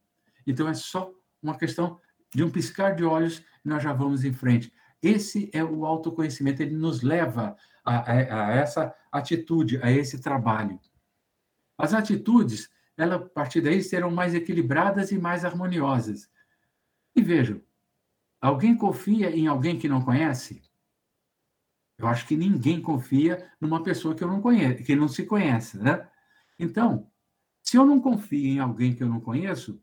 [0.46, 1.10] Então é só
[1.42, 1.98] uma questão
[2.34, 4.72] de um piscar de olhos e nós já vamos em frente.
[5.02, 10.78] Esse é o autoconhecimento, ele nos leva a, a, a essa atitude, a esse trabalho.
[11.76, 16.28] As atitudes, ela, a partir daí, serão mais equilibradas e mais harmoniosas.
[17.16, 17.62] E vejam,
[18.40, 20.62] alguém confia em alguém que não conhece?
[21.98, 25.78] Eu acho que ninguém confia numa pessoa que eu não conheço, que não se conhece,
[25.78, 26.08] né?
[26.58, 27.10] Então,
[27.62, 29.82] se eu não confio em alguém que eu não conheço,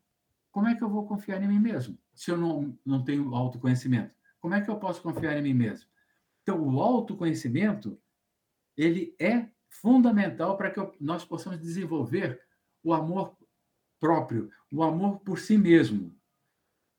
[0.51, 1.97] como é que eu vou confiar em mim mesmo?
[2.15, 5.87] Se eu não, não tenho autoconhecimento, como é que eu posso confiar em mim mesmo?
[6.41, 7.99] Então, o autoconhecimento,
[8.75, 12.41] ele é fundamental para que nós possamos desenvolver
[12.83, 13.37] o amor
[13.99, 16.15] próprio, o amor por si mesmo.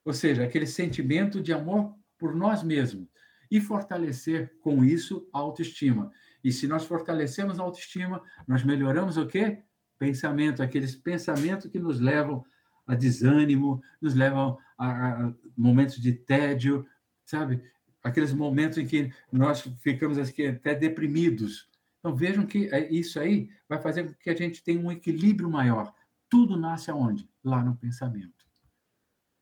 [0.08, 3.06] Ou seja, aquele sentimento de amor por nós mesmos
[3.50, 6.10] e fortalecer com isso a autoestima.
[6.42, 9.62] E se nós fortalecemos a autoestima, nós melhoramos o quê?
[9.98, 12.42] Pensamento, aqueles pensamentos que nos levam
[12.86, 16.86] a desânimo, nos levam a, momentos de tédio,
[17.26, 17.62] sabe?
[18.02, 21.68] Aqueles momentos em que nós ficamos até deprimidos,
[21.98, 25.50] então vejam que é, isso aí vai fazer com que a gente tenha um equilíbrio
[25.50, 25.92] maior.
[26.30, 27.28] Tudo nasce aonde?
[27.44, 28.37] Lá no pensamento.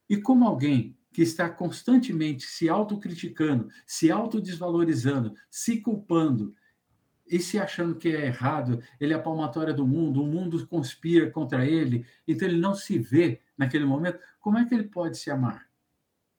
[0.08, 6.54] E como alguém que está constantemente se autocriticando, se autodesvalorizando, se culpando
[7.26, 11.30] e se achando que é errado, ele é a palmatória do mundo, o mundo conspira
[11.30, 15.30] contra ele, então ele não se vê naquele momento, como é que ele pode se
[15.30, 15.66] amar?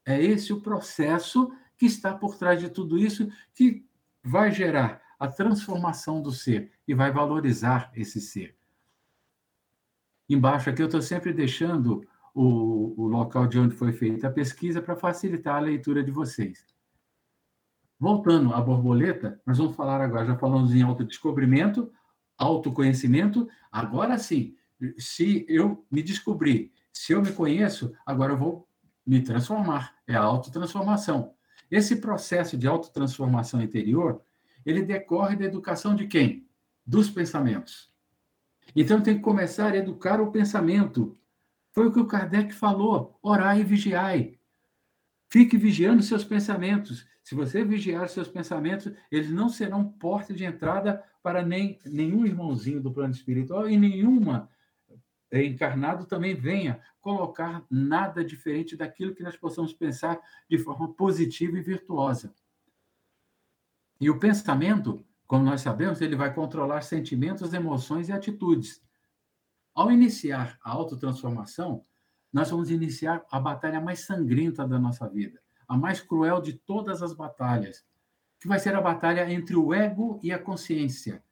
[0.06, 3.86] É esse o processo que está por trás de tudo isso que
[4.24, 8.56] vai gerar a transformação do ser e vai valorizar esse ser.
[10.30, 12.08] Embaixo aqui eu estou sempre deixando
[12.40, 16.64] o, o local de onde foi feita a pesquisa para facilitar a leitura de vocês.
[18.00, 21.92] Voltando à borboleta, nós vamos falar agora, já falamos em autodescobrimento,
[22.38, 24.56] autoconhecimento, agora sim,
[25.00, 28.68] se eu me descobrir, se eu me conheço, agora eu vou
[29.04, 31.34] me transformar, é a autotransformação.
[31.72, 34.22] Esse processo de autotransformação interior
[34.64, 36.48] ele decorre da educação de quem?
[36.86, 37.92] Dos pensamentos.
[38.76, 41.18] Então tem que começar a educar o pensamento.
[41.78, 44.40] Foi o que o Kardec falou: orai e vigiai.
[45.30, 47.06] Fique vigiando seus pensamentos.
[47.24, 52.82] Se você vigiar seus pensamentos, eles não serão porta de entrada para nem, nenhum irmãozinho
[52.82, 54.50] do plano espiritual e nenhuma
[55.32, 61.62] encarnado também venha colocar nada diferente daquilo que nós possamos pensar de forma positiva e
[61.62, 62.34] virtuosa.
[64.02, 68.82] E o pensamento, como nós sabemos, ele vai controlar sentimentos, emoções e atitudes.
[69.78, 71.86] Ao iniciar a autotransformação,
[72.34, 77.04] nós vamos iniciar a batalha mais sangrenta da nossa vida, a mais cruel de todas
[77.04, 77.86] as batalhas,
[78.40, 81.24] que vai ser a batalha entre o ego e a consciência,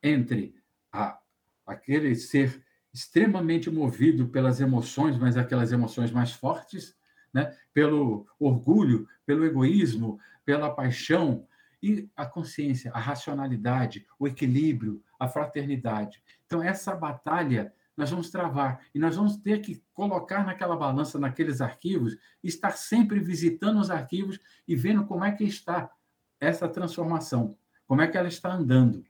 [0.00, 0.54] entre
[0.92, 1.18] a,
[1.66, 2.64] aquele ser
[2.94, 6.96] extremamente movido pelas emoções, mas aquelas emoções mais fortes,
[7.34, 7.52] né?
[7.74, 11.48] pelo orgulho, pelo egoísmo, pela paixão,
[11.82, 16.22] e a consciência, a racionalidade, o equilíbrio, a fraternidade.
[16.52, 21.62] Então, essa batalha nós vamos travar e nós vamos ter que colocar naquela balança, naqueles
[21.62, 24.38] arquivos, estar sempre visitando os arquivos
[24.68, 25.90] e vendo como é que está
[26.38, 29.02] essa transformação, como é que ela está andando.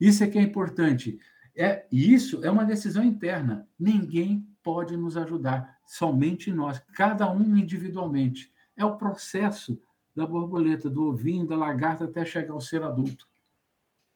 [0.00, 1.20] Isso é que é importante.
[1.54, 3.68] É, e isso é uma decisão interna.
[3.78, 8.52] Ninguém pode nos ajudar, somente nós, cada um individualmente.
[8.76, 9.80] É o processo
[10.12, 13.28] da borboleta, do ovinho, da lagarta até chegar ao ser adulto.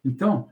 [0.05, 0.51] Então,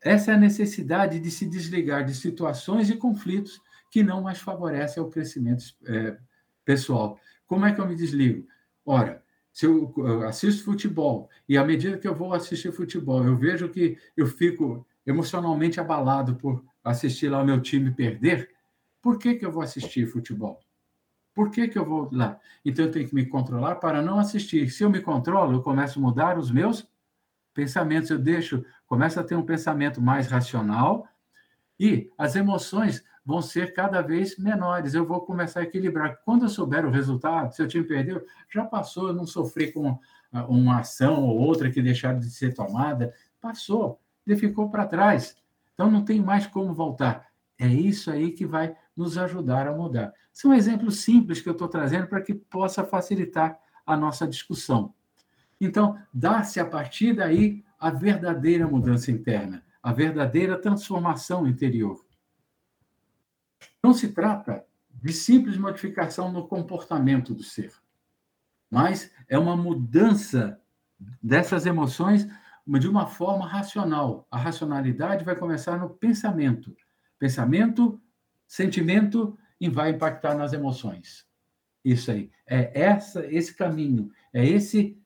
[0.00, 5.02] essa é a necessidade de se desligar de situações e conflitos que não mais favorecem
[5.02, 6.16] o crescimento é,
[6.64, 7.18] pessoal.
[7.46, 8.46] Como é que eu me desligo?
[8.84, 9.22] Ora,
[9.52, 9.92] se eu
[10.26, 14.86] assisto futebol e à medida que eu vou assistir futebol, eu vejo que eu fico
[15.04, 18.50] emocionalmente abalado por assistir lá o meu time perder,
[19.02, 20.60] por que, que eu vou assistir futebol?
[21.34, 22.38] Por que, que eu vou lá?
[22.64, 24.70] Então eu tenho que me controlar para não assistir.
[24.70, 26.86] Se eu me controlo, eu começo a mudar os meus
[27.54, 31.06] pensamentos, eu deixo, começo a ter um pensamento mais racional
[31.78, 34.94] e as emoções vão ser cada vez menores.
[34.94, 36.18] Eu vou começar a equilibrar.
[36.24, 39.98] Quando eu souber o resultado, se o time perdeu, já passou, eu não sofri com
[40.32, 45.36] ah, uma ação ou outra que deixaram de ser tomada, passou, ele ficou para trás.
[45.74, 47.28] Então não tem mais como voltar.
[47.58, 50.12] É isso aí que vai nos ajudar a mudar.
[50.32, 54.94] São exemplos simples que eu estou trazendo para que possa facilitar a nossa discussão.
[55.60, 62.04] Então, dá-se a partir daí a verdadeira mudança interna, a verdadeira transformação interior.
[63.82, 67.72] Não se trata de simples modificação no comportamento do ser,
[68.70, 70.60] mas é uma mudança
[71.22, 72.26] dessas emoções
[72.66, 74.26] de uma forma racional.
[74.30, 76.76] A racionalidade vai começar no pensamento.
[77.18, 78.00] Pensamento,
[78.46, 81.26] sentimento e vai impactar nas emoções.
[81.84, 82.30] Isso aí.
[82.46, 85.00] É essa, esse caminho, é esse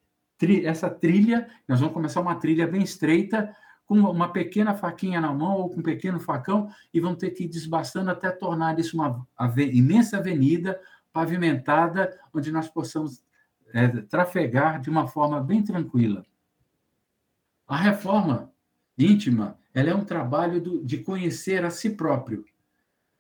[0.64, 3.54] essa trilha, nós vamos começar uma trilha bem estreita,
[3.86, 7.44] com uma pequena faquinha na mão ou com um pequeno facão, e vamos ter que
[7.44, 9.26] ir desbastando até tornar isso uma
[9.58, 10.80] imensa avenida
[11.12, 13.22] pavimentada, onde nós possamos
[13.72, 16.24] é, trafegar de uma forma bem tranquila.
[17.66, 18.50] A reforma
[18.98, 22.44] íntima ela é um trabalho do, de conhecer a si próprio.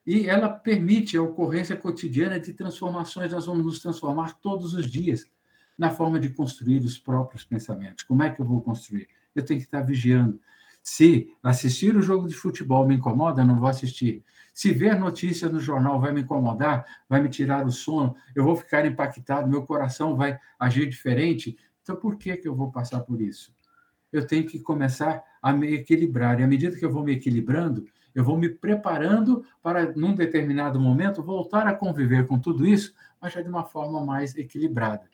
[0.06, 3.32] E ela permite a ocorrência cotidiana de transformações.
[3.32, 5.26] Nós vamos nos transformar todos os dias
[5.82, 8.04] na forma de construir os próprios pensamentos.
[8.04, 9.08] Como é que eu vou construir?
[9.34, 10.38] Eu tenho que estar vigiando.
[10.80, 14.24] Se assistir o jogo de futebol me incomoda, não vou assistir.
[14.54, 18.54] Se ver notícias no jornal vai me incomodar, vai me tirar o sono, eu vou
[18.54, 21.58] ficar impactado, meu coração vai agir diferente.
[21.82, 23.52] Então, por que, que eu vou passar por isso?
[24.12, 26.38] Eu tenho que começar a me equilibrar.
[26.38, 30.78] E à medida que eu vou me equilibrando, eu vou me preparando para, num determinado
[30.78, 35.10] momento, voltar a conviver com tudo isso, mas já de uma forma mais equilibrada.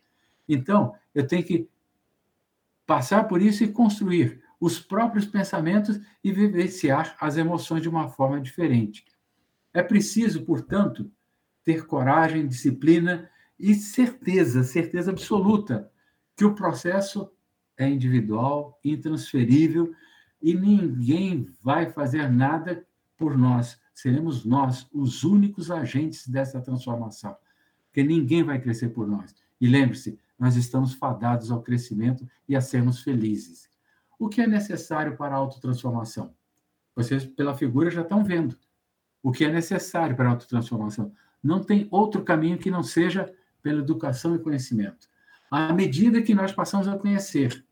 [0.48, 1.68] Então, eu tenho que
[2.86, 8.40] passar por isso e construir os próprios pensamentos e vivenciar as emoções de uma forma
[8.40, 9.04] diferente.
[9.72, 11.10] É preciso, portanto,
[11.62, 15.90] ter coragem, disciplina e certeza, certeza absoluta
[16.34, 17.30] que o processo
[17.76, 19.92] é individual, intransferível
[20.40, 22.84] e ninguém vai fazer nada
[23.16, 23.78] por nós.
[23.92, 27.36] Seremos nós os únicos agentes dessa transformação,
[27.86, 29.34] porque ninguém vai crescer por nós.
[29.60, 33.68] E lembre-se, nós estamos fadados ao crescimento e a sermos felizes.
[34.18, 36.34] O que é necessário para a autotransformação?
[36.94, 38.56] Vocês, pela figura, já estão vendo.
[39.22, 41.12] O que é necessário para a autotransformação?
[41.42, 43.32] Não tem outro caminho que não seja
[43.62, 45.08] pela educação e conhecimento.
[45.50, 47.64] À medida que nós passamos a conhecer,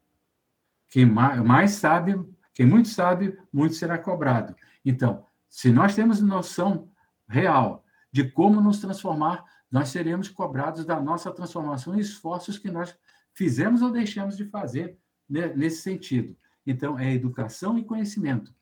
[0.88, 2.18] quem mais sabe,
[2.54, 4.54] quem muito sabe, muito será cobrado.
[4.84, 6.88] Então, se nós temos noção
[7.28, 12.96] real de como nos transformar, nós seremos cobrados da nossa transformação e esforços que nós
[13.32, 14.98] fizemos ou deixamos de fazer
[15.28, 16.36] né, nesse sentido.
[16.66, 18.54] Então, é educação e conhecimento.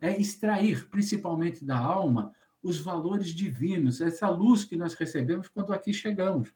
[0.00, 2.32] É extrair, principalmente da alma,
[2.62, 6.52] os valores divinos, essa luz que nós recebemos quando aqui chegamos.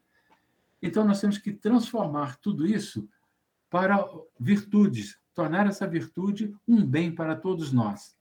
[0.81, 3.07] Então, nós temos que transformar tudo isso
[3.69, 4.05] para
[4.39, 8.15] virtudes, tornar essa virtude um bem para todos nós.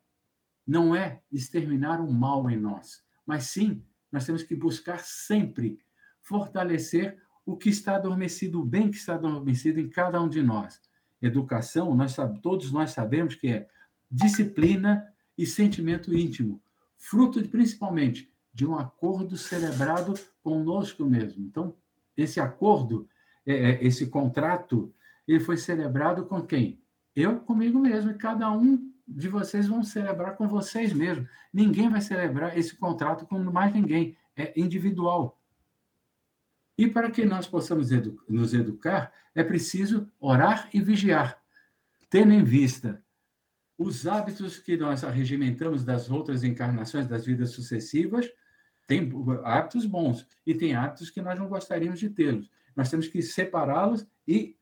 [0.67, 3.83] Não é exterminar o mal em nós, mas sim
[4.17, 5.79] nós temos que buscar sempre
[6.23, 10.81] fortalecer o que está adormecido, o bem que está adormecido em cada um de nós.
[11.21, 13.69] Educação, nós todos nós sabemos que é
[14.11, 15.07] disciplina
[15.37, 16.63] e sentimento íntimo,
[16.97, 21.45] fruto de, principalmente de um acordo celebrado conosco mesmo.
[21.45, 21.77] Então,
[22.17, 23.07] esse acordo,
[23.45, 24.95] é, é, esse contrato,
[25.29, 26.81] ele foi celebrado com quem?
[27.15, 31.29] Eu comigo mesmo, e cada um de vocês vão celebrar com vocês mesmos.
[31.53, 34.17] Ninguém vai celebrar esse contrato com mais ninguém.
[34.37, 35.41] É individual.
[36.77, 41.41] E para que nós possamos edu nos educar, é preciso orar e vigiar,
[42.11, 43.03] tendo em vista
[43.79, 48.27] Os hábitos que nós arregimentamos das outras encarnações, das vidas sucessivas,
[48.87, 49.11] tem
[49.45, 52.51] hábitos bons e tem hábitos que nós não gostaríamos de tê-los.
[52.75, 54.57] Nós temos que separá-los e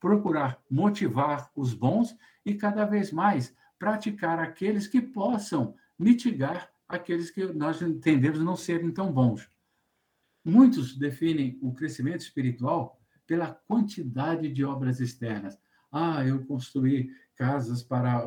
[0.00, 7.44] procurar motivar os bons e cada vez mais praticar aqueles que possam mitigar aqueles que
[7.52, 9.48] nós entendemos não serem tão bons.
[10.44, 15.58] Muitos definem o crescimento espiritual pela quantidade de obras externas.
[15.90, 18.24] Ah, eu construí casas para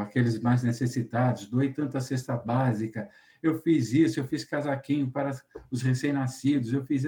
[0.00, 3.08] aqueles mais necessitados, doei tanta cesta básica,
[3.42, 5.30] eu fiz isso, eu fiz casaquinho para
[5.70, 7.04] os recém-nascidos, eu fiz.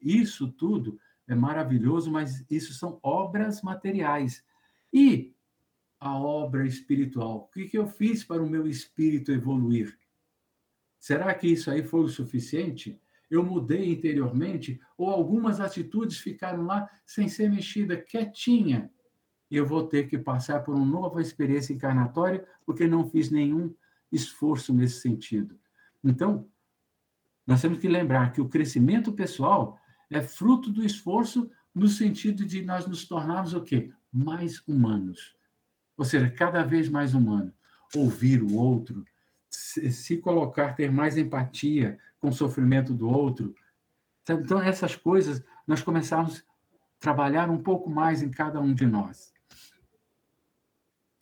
[0.00, 4.44] Isso tudo é maravilhoso, mas isso são obras materiais.
[4.92, 5.32] E
[6.00, 7.36] a obra espiritual?
[7.36, 9.96] O que, que eu fiz para o meu espírito evoluir?
[10.98, 13.00] Será que isso aí foi o suficiente?
[13.30, 14.80] Eu mudei interiormente?
[14.96, 18.90] Ou algumas atitudes ficaram lá sem ser mexida, quietinha?
[19.50, 23.74] E eu vou ter que passar por uma nova experiência encarnatória porque não fiz nenhum
[24.10, 25.58] esforço nesse sentido.
[26.02, 26.48] Então,
[27.46, 29.78] nós temos que lembrar que o crescimento pessoal
[30.10, 33.92] é fruto do esforço no sentido de nós nos tornarmos o quê?
[34.12, 35.36] Mais humanos.
[36.00, 37.52] Ou seja, cada vez mais humano.
[37.94, 39.04] Ouvir o outro,
[39.50, 43.54] se colocar, ter mais empatia com o sofrimento do outro.
[44.26, 46.42] Então, essas coisas, nós começamos a
[46.98, 49.34] trabalhar um pouco mais em cada um de nós.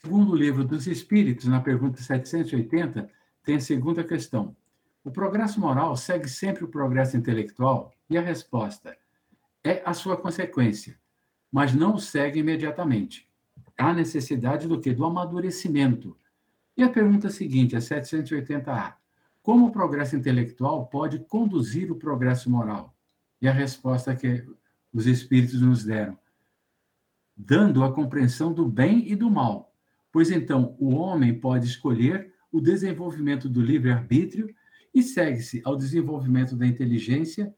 [0.00, 3.10] Segundo o livro dos Espíritos, na pergunta 780,
[3.42, 4.54] tem a segunda questão.
[5.02, 7.92] O progresso moral segue sempre o progresso intelectual?
[8.08, 8.96] E a resposta
[9.64, 10.96] é a sua consequência,
[11.50, 13.27] mas não o segue imediatamente.
[13.78, 14.92] Há necessidade do que?
[14.92, 16.16] Do amadurecimento.
[16.76, 18.94] E a pergunta seguinte, a 780A.
[19.40, 22.92] Como o progresso intelectual pode conduzir o progresso moral?
[23.40, 24.44] E a resposta que
[24.92, 26.18] os espíritos nos deram.
[27.36, 29.72] Dando a compreensão do bem e do mal.
[30.10, 34.52] Pois então, o homem pode escolher o desenvolvimento do livre-arbítrio
[34.92, 37.54] e segue-se ao desenvolvimento da inteligência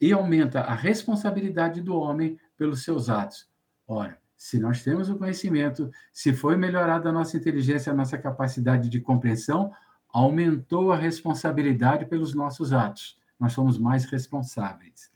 [0.00, 3.48] e aumenta a responsabilidade do homem pelos seus atos.
[3.86, 8.88] Ora, se nós temos o conhecimento, se foi melhorada a nossa inteligência, a nossa capacidade
[8.88, 9.72] de compreensão,
[10.08, 13.16] aumentou a responsabilidade pelos nossos atos.
[13.38, 15.12] Nós somos mais responsáveis.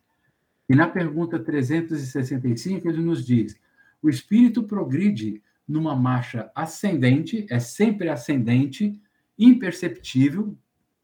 [0.68, 3.58] E na pergunta 365, ele nos diz:
[4.00, 9.02] o espírito progride numa marcha ascendente, é sempre ascendente,
[9.36, 10.56] imperceptível,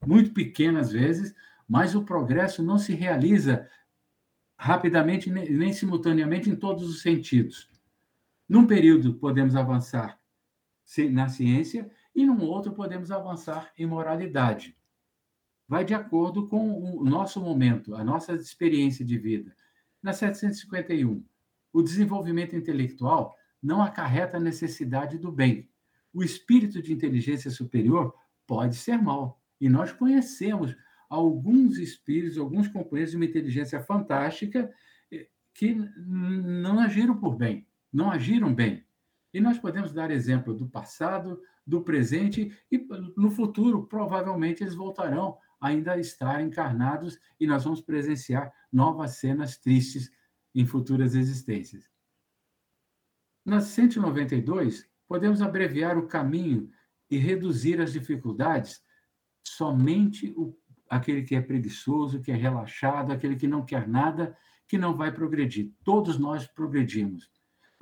[0.06, 1.34] muito pequena às vezes,
[1.68, 3.68] mas o progresso não se realiza
[4.56, 7.71] rapidamente nem simultaneamente em todos os sentidos.
[8.48, 10.20] Num período podemos avançar
[11.10, 14.76] na ciência e num outro podemos avançar em moralidade.
[15.66, 19.54] Vai de acordo com o nosso momento, a nossa experiência de vida.
[20.02, 21.24] Na 751,
[21.72, 25.70] o desenvolvimento intelectual não acarreta a necessidade do bem.
[26.12, 28.14] O espírito de inteligência superior
[28.46, 30.76] pode ser mal, e nós conhecemos
[31.08, 34.70] alguns espíritos, alguns companheiros de uma inteligência fantástica
[35.10, 38.84] eh, que não agiram por bem, não agiram bem.
[39.32, 42.78] E nós podemos dar exemplo do passado, do presente e
[43.16, 49.56] no futuro, provavelmente eles voltarão ainda a estar encarnados e nós vamos presenciar novas cenas
[49.56, 50.10] tristes
[50.54, 51.88] em futuras existências.
[53.44, 56.70] Na 192, podemos abreviar o caminho
[57.10, 58.82] e reduzir as dificuldades
[59.44, 60.56] somente o,
[60.88, 64.36] aquele que é preguiçoso, que é relaxado, aquele que não quer nada,
[64.66, 65.72] que não vai progredir.
[65.84, 67.30] Todos nós progredimos.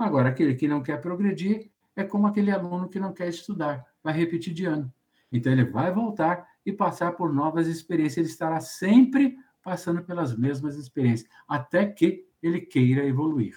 [0.00, 4.14] Agora, aquele que não quer progredir é como aquele aluno que não quer estudar, vai
[4.14, 4.90] repetir de ano.
[5.30, 8.16] Então, ele vai voltar e passar por novas experiências.
[8.16, 13.54] Ele estará sempre passando pelas mesmas experiências, até que ele queira evoluir.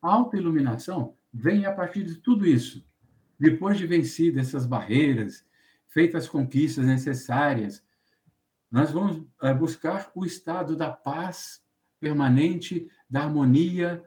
[0.00, 2.86] A autoiluminação vem a partir de tudo isso.
[3.36, 5.44] Depois de vencido essas barreiras,
[5.88, 7.84] feitas as conquistas necessárias,
[8.70, 11.60] nós vamos eh, buscar o estado da paz
[11.98, 14.04] permanente, da harmonia.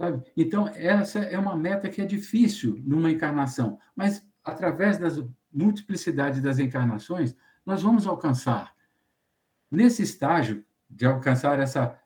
[0.00, 0.24] Sabe?
[0.34, 5.22] Então, essa é uma meta que é difícil numa encarnação, mas através das
[5.52, 7.36] multiplicidade das encarnações,
[7.66, 8.74] nós vamos alcançar.
[9.70, 12.00] Nesse estágio de alcançar essa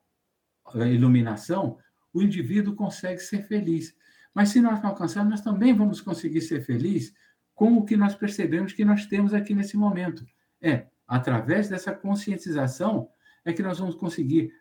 [0.75, 1.79] eh, iluminação,
[2.13, 3.95] o indivíduo consegue ser feliz.
[4.35, 7.15] Mas se nós não alcançarmos, nós também vamos conseguir ser felizes
[7.55, 10.27] com o que nós percebemos que nós temos aqui nesse momento.
[10.61, 13.09] É, através dessa conscientização,
[13.45, 14.53] é que nós vamos conseguir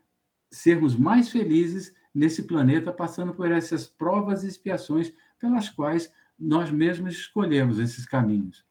[0.51, 7.13] sermos mais felizes nesse planeta, passando por essas provas e expiações pelas quais nós mesmos
[7.15, 8.65] escolhemos esses caminhos.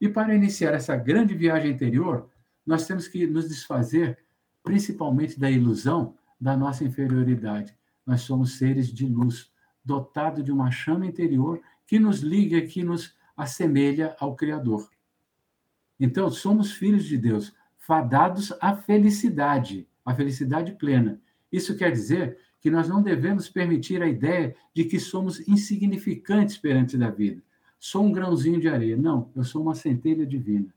[0.00, 2.30] E para iniciar essa grande viagem interior,
[2.64, 4.18] nós temos que nos desfazer
[4.62, 7.76] principalmente da ilusão da nossa inferioridade.
[8.06, 9.52] Nós somos seres de luz,
[9.84, 14.88] dotados de uma chama interior que nos liga, que nos assemelha ao Criador.
[15.98, 21.20] Então, somos filhos de Deus, fadados à felicidade, à felicidade plena.
[21.52, 26.96] Isso quer dizer que nós não devemos permitir a ideia de que somos insignificantes perante
[26.96, 27.42] da vida.
[27.78, 28.96] Sou um grãozinho de areia.
[28.96, 30.72] Não, eu sou uma centelha divina.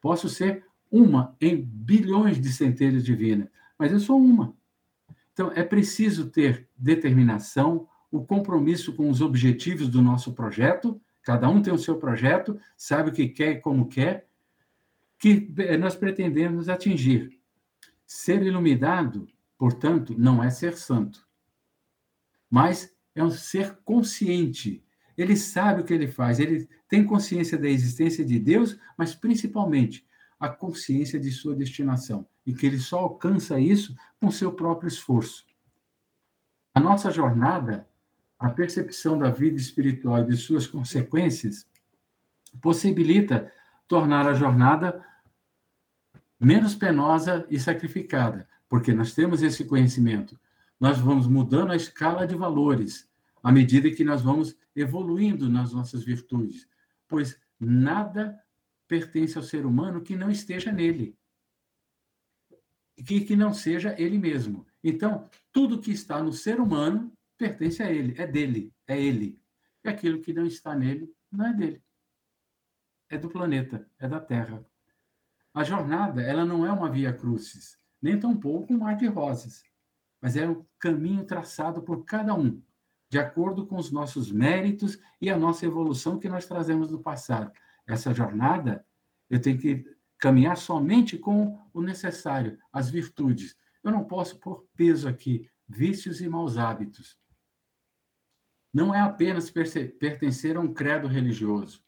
[0.00, 4.52] Posso ser uma em bilhões de centelhas divinas, mas eu sou uma.
[5.32, 11.62] Então, é preciso ter determinação, o compromisso com os objetivos do nosso projeto, cada um
[11.62, 14.26] tem o seu projeto, sabe o que quer e como quer,
[15.16, 17.38] que nós pretendemos atingir.
[18.04, 19.28] Ser iluminado,
[19.60, 21.28] portanto, não é ser santo,
[22.48, 24.82] mas é um ser consciente.
[25.18, 30.08] Ele sabe o que ele faz, ele tem consciência da existência de Deus, mas principalmente
[30.38, 35.44] a consciência de sua destinação e que ele só alcança isso com seu próprio esforço.
[36.74, 37.86] A nossa jornada,
[38.38, 41.68] a percepção da vida espiritual e de suas consequências,
[42.62, 43.52] possibilita
[43.86, 45.04] tornar a jornada
[46.40, 50.40] menos penosa e sacrificada, porque nós temos esse conhecimento.
[50.78, 53.10] Nós vamos mudando a escala de valores
[53.42, 56.68] à medida que nós vamos evoluindo nas nossas virtudes,
[57.08, 58.40] pois nada
[58.86, 61.18] pertence ao ser humano que não esteja nele.
[63.04, 64.64] Que, que não seja ele mesmo.
[64.84, 69.40] Então, tudo que está no ser humano pertence a ele, é dele, é ele.
[69.82, 71.82] E aquilo que não está nele não é dele.
[73.08, 74.64] É do planeta, é da Terra.
[75.52, 79.62] A jornada, ela não é uma via crucis, nem tampouco um mar de rosas,
[80.20, 82.62] mas é um caminho traçado por cada um,
[83.08, 87.52] de acordo com os nossos méritos e a nossa evolução que nós trazemos do passado
[87.92, 88.84] essa jornada,
[89.28, 89.84] eu tenho que
[90.18, 93.56] caminhar somente com o necessário, as virtudes.
[93.82, 97.18] Eu não posso pôr peso aqui, vícios e maus hábitos.
[98.72, 101.82] Não é apenas pertencer a um credo religioso.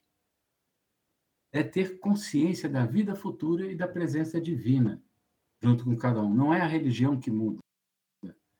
[1.51, 5.01] É ter consciência da vida futura e da presença divina
[5.63, 6.33] junto com cada um.
[6.33, 7.59] Não é a religião que muda,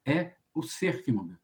[0.06, 1.38] é o ser que muda.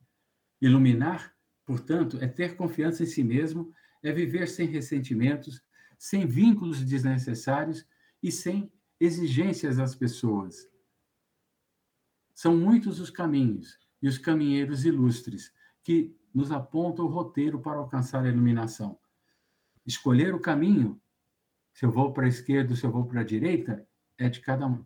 [0.61, 1.35] Iluminar,
[1.65, 5.61] portanto, é ter confiança em si mesmo, é viver sem ressentimentos,
[5.97, 7.85] sem vínculos desnecessários
[8.23, 10.65] e sem exigências às pessoas.
[12.33, 15.53] São muitos os caminhos e os caminheiros ilustres
[15.83, 18.97] que nos apontam o roteiro para alcançar a iluminação.
[19.85, 21.01] Escolher o caminho,
[21.73, 23.85] se eu vou para a esquerda, se eu vou para a direita,
[24.17, 24.85] é de cada um.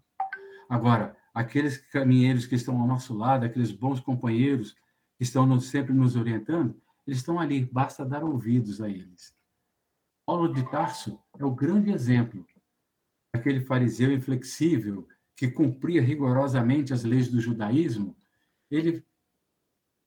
[0.70, 4.74] Agora, aqueles caminheiros que estão ao nosso lado, aqueles bons companheiros
[5.18, 9.36] que estão nos, sempre nos orientando, eles estão ali, basta dar ouvidos a eles.
[10.26, 12.45] Paulo de Tarso é o grande exemplo
[13.34, 18.16] aquele fariseu inflexível que cumpria rigorosamente as leis do judaísmo.
[18.70, 19.03] Ele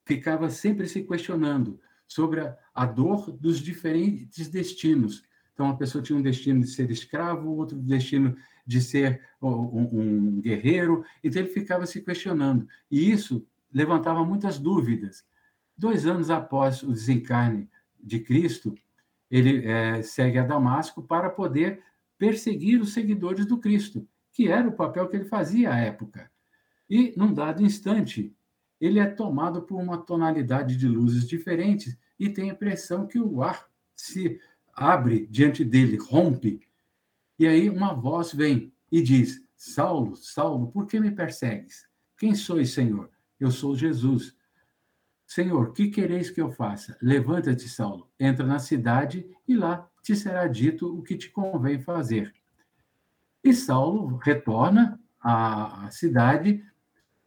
[0.07, 5.24] ficava sempre se questionando sobre a, a dor dos diferentes destinos.
[5.57, 8.36] Então, uma pessoa tinha um destino de ser escravo, outro destino
[8.66, 11.02] de ser um, um guerreiro.
[11.24, 12.68] Então, ele ficava se questionando.
[12.90, 15.24] E isso levantava muitas dúvidas.
[15.74, 18.74] Dois anos após o desencarne de Cristo,
[19.30, 21.82] ele é, segue a Damasco para poder
[22.18, 26.30] perseguir os seguidores do Cristo, que era o papel que ele fazia à época.
[26.88, 28.36] E, num dado instante,
[28.78, 33.42] ele é tomado por uma tonalidade de luzes diferentes e tem a impressão que o
[33.42, 34.38] ar se
[34.77, 36.61] abre diante dele, rompe.
[37.39, 41.89] E aí uma voz vem e diz: Saulo, Saulo, por que me persegues?
[42.18, 43.11] Quem sois, Senhor?
[43.41, 44.37] Eu sou Jesus,
[45.27, 46.97] Senhor, que quereis que eu faça?
[47.03, 52.33] Levanta-te, Saulo, entra na cidade e lá te será dito o que te convém fazer.
[53.43, 56.64] E Saulo retorna à cidade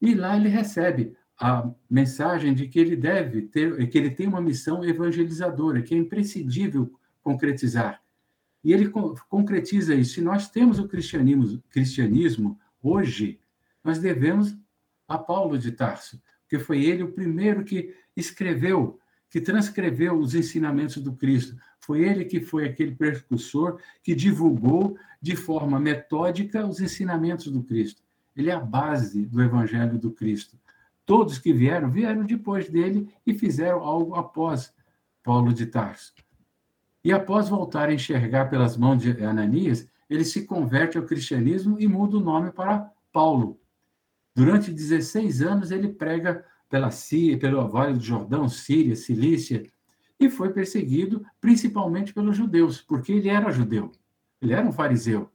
[0.02, 4.42] e lá ele recebe a mensagem de que ele deve ter, que ele tem uma
[4.42, 8.02] missão evangelizadora, que é imprescindível concretizar.
[8.64, 8.90] E ele
[9.30, 10.16] concretiza isso.
[10.16, 13.40] Se nós temos o cristianismo, cristianismo hoje,
[13.84, 14.56] nós devemos
[15.08, 19.00] a Paulo de Tarso porque foi ele o primeiro que escreveu,
[19.30, 21.56] que transcreveu os ensinamentos do Cristo.
[21.80, 28.02] Foi ele que foi aquele precursor que divulgou de forma metódica os ensinamentos do Cristo.
[28.36, 30.58] Ele é a base do evangelho do Cristo.
[31.06, 34.74] Todos que vieram, vieram depois dele e fizeram algo após
[35.24, 36.16] Paulo de Tarso.
[37.04, 41.88] E após voltar a enxergar pelas mãos de Ananias, ele se converte ao cristianismo e
[41.88, 43.60] muda o nome para Paulo.
[44.36, 49.64] Durante 16 anos, ele prega pela Síria, pelo Vale do Jordão, Síria, Cilícia,
[50.20, 53.92] e foi perseguido principalmente pelos judeus, porque ele era judeu,
[54.42, 55.32] ele era um fariseu,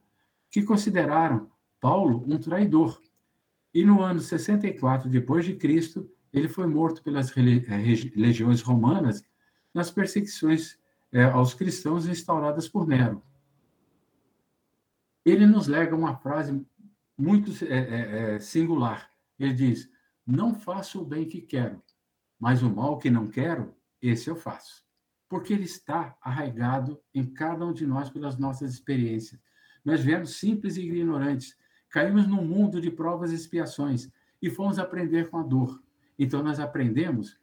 [0.49, 1.49] que consideraram
[1.81, 3.01] Paulo um traidor.
[3.73, 9.23] E no ano 64 depois de Cristo, ele foi morto pelas eh, legiões romanas
[9.73, 10.77] nas perseguições
[11.11, 13.23] é, aos cristãos instauradas por Nero.
[15.25, 16.63] Ele nos lega uma frase
[17.17, 19.09] muito é, é, é, singular.
[19.39, 19.89] Ele diz:
[20.25, 21.81] Não faço o bem que quero,
[22.39, 24.85] mas o mal que não quero, esse eu faço.
[25.27, 29.41] Porque ele está arraigado em cada um de nós pelas nossas experiências.
[29.83, 31.57] Nós viemos simples e ignorantes,
[31.89, 35.81] caímos num mundo de provas e expiações e fomos aprender com a dor.
[36.17, 37.39] Então nós aprendemos,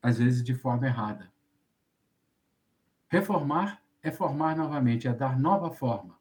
[0.00, 1.32] às vezes, de forma errada.
[3.08, 6.18] Reformar é formar novamente, é dar nova forma.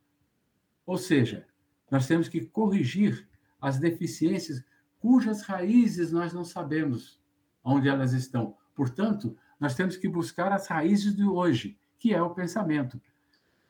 [0.86, 1.46] Ou seja,
[1.92, 3.28] nós temos que corrigir
[3.62, 4.64] as deficiências
[5.00, 7.22] cujas raízes nós não sabemos
[7.64, 8.56] onde elas estão.
[8.74, 13.02] Portanto, nós temos que buscar as raízes de hoje, que é o pensamento.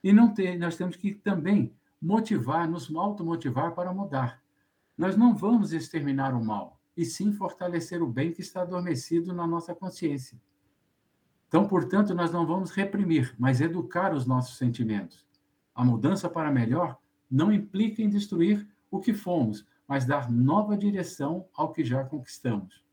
[0.04, 4.42] E não ter, nós temos que também motivar, nos automotivar para mudar.
[4.98, 9.48] Nós não vamos exterminar o mal, e sim fortalecer o bem que está adormecido na
[9.48, 10.40] nossa consciência.
[11.48, 15.26] Então, portanto, nós não vamos reprimir, mas educar os nossos sentimentos.
[15.74, 21.48] A mudança para melhor não implica em destruir o que fomos, mas dar nova direção
[21.54, 22.84] ao que já conquistamos.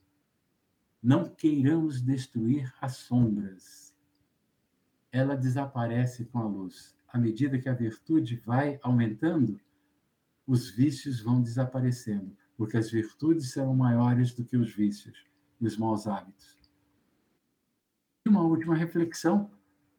[1.02, 3.94] Não queiramos destruir as sombras.
[5.10, 6.96] Ela desaparece com a luz.
[7.08, 9.60] À medida que a virtude vai aumentando,
[10.46, 15.24] os vícios vão desaparecendo, porque as virtudes serão maiores do que os vícios
[15.60, 16.53] e os maus hábitos.
[18.26, 19.50] Uma última reflexão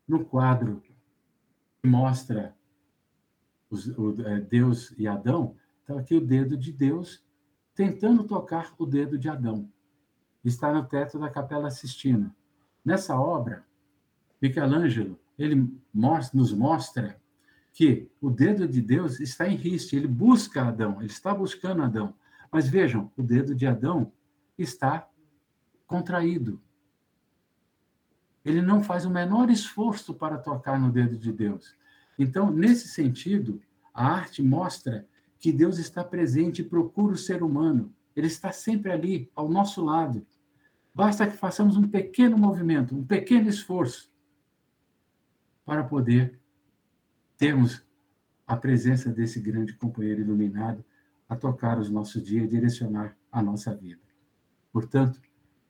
[0.08, 0.82] no quadro
[1.82, 2.56] que mostra
[3.70, 7.24] os, o, é, Deus e Adão, está aqui o dedo de Deus
[7.76, 9.70] tentando tocar o dedo de Adão.
[10.44, 12.36] Está no teto da Capela Sistina.
[12.84, 13.66] Nessa obra,
[14.42, 17.20] Michelangelo ele mostra, nos mostra
[17.74, 22.14] que o dedo de Deus está em riste, ele busca Adão, ele está buscando Adão.
[22.52, 24.12] Mas vejam, o dedo de Adão
[24.58, 25.08] está
[25.86, 26.62] contraído.
[28.46, 31.76] Ele não faz o menor esforço para tocar no dedo de Deus.
[32.18, 33.60] Então, nesse sentido,
[33.92, 35.08] a arte mostra
[35.40, 37.92] que Deus está presente e procura o ser humano.
[38.16, 40.26] Ele está sempre ali, ao nosso lado.
[40.94, 44.10] Basta que façamos um pequeno movimento, um pequeno esforço
[45.66, 46.40] para poder
[47.38, 47.84] termos
[48.48, 50.86] a presença desse grande companheiro iluminado
[51.28, 54.02] a tocar os nossos dias direcionar a nossa vida.
[54.72, 55.20] Portanto,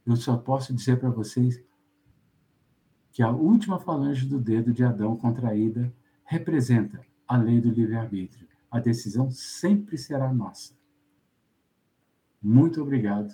[0.06, 1.64] eu só posso dizer para vocês
[3.16, 5.90] que a última falange do dedo de Adão contraída
[6.26, 8.46] representa a lei do livre-arbítrio.
[8.70, 10.74] A decisão sempre será nossa.
[12.44, 13.34] Muito obrigado.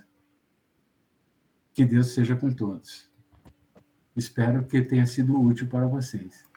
[1.73, 3.09] Que Deus seja com todos.
[4.15, 6.47] Espero que tenha sido útil para vocês.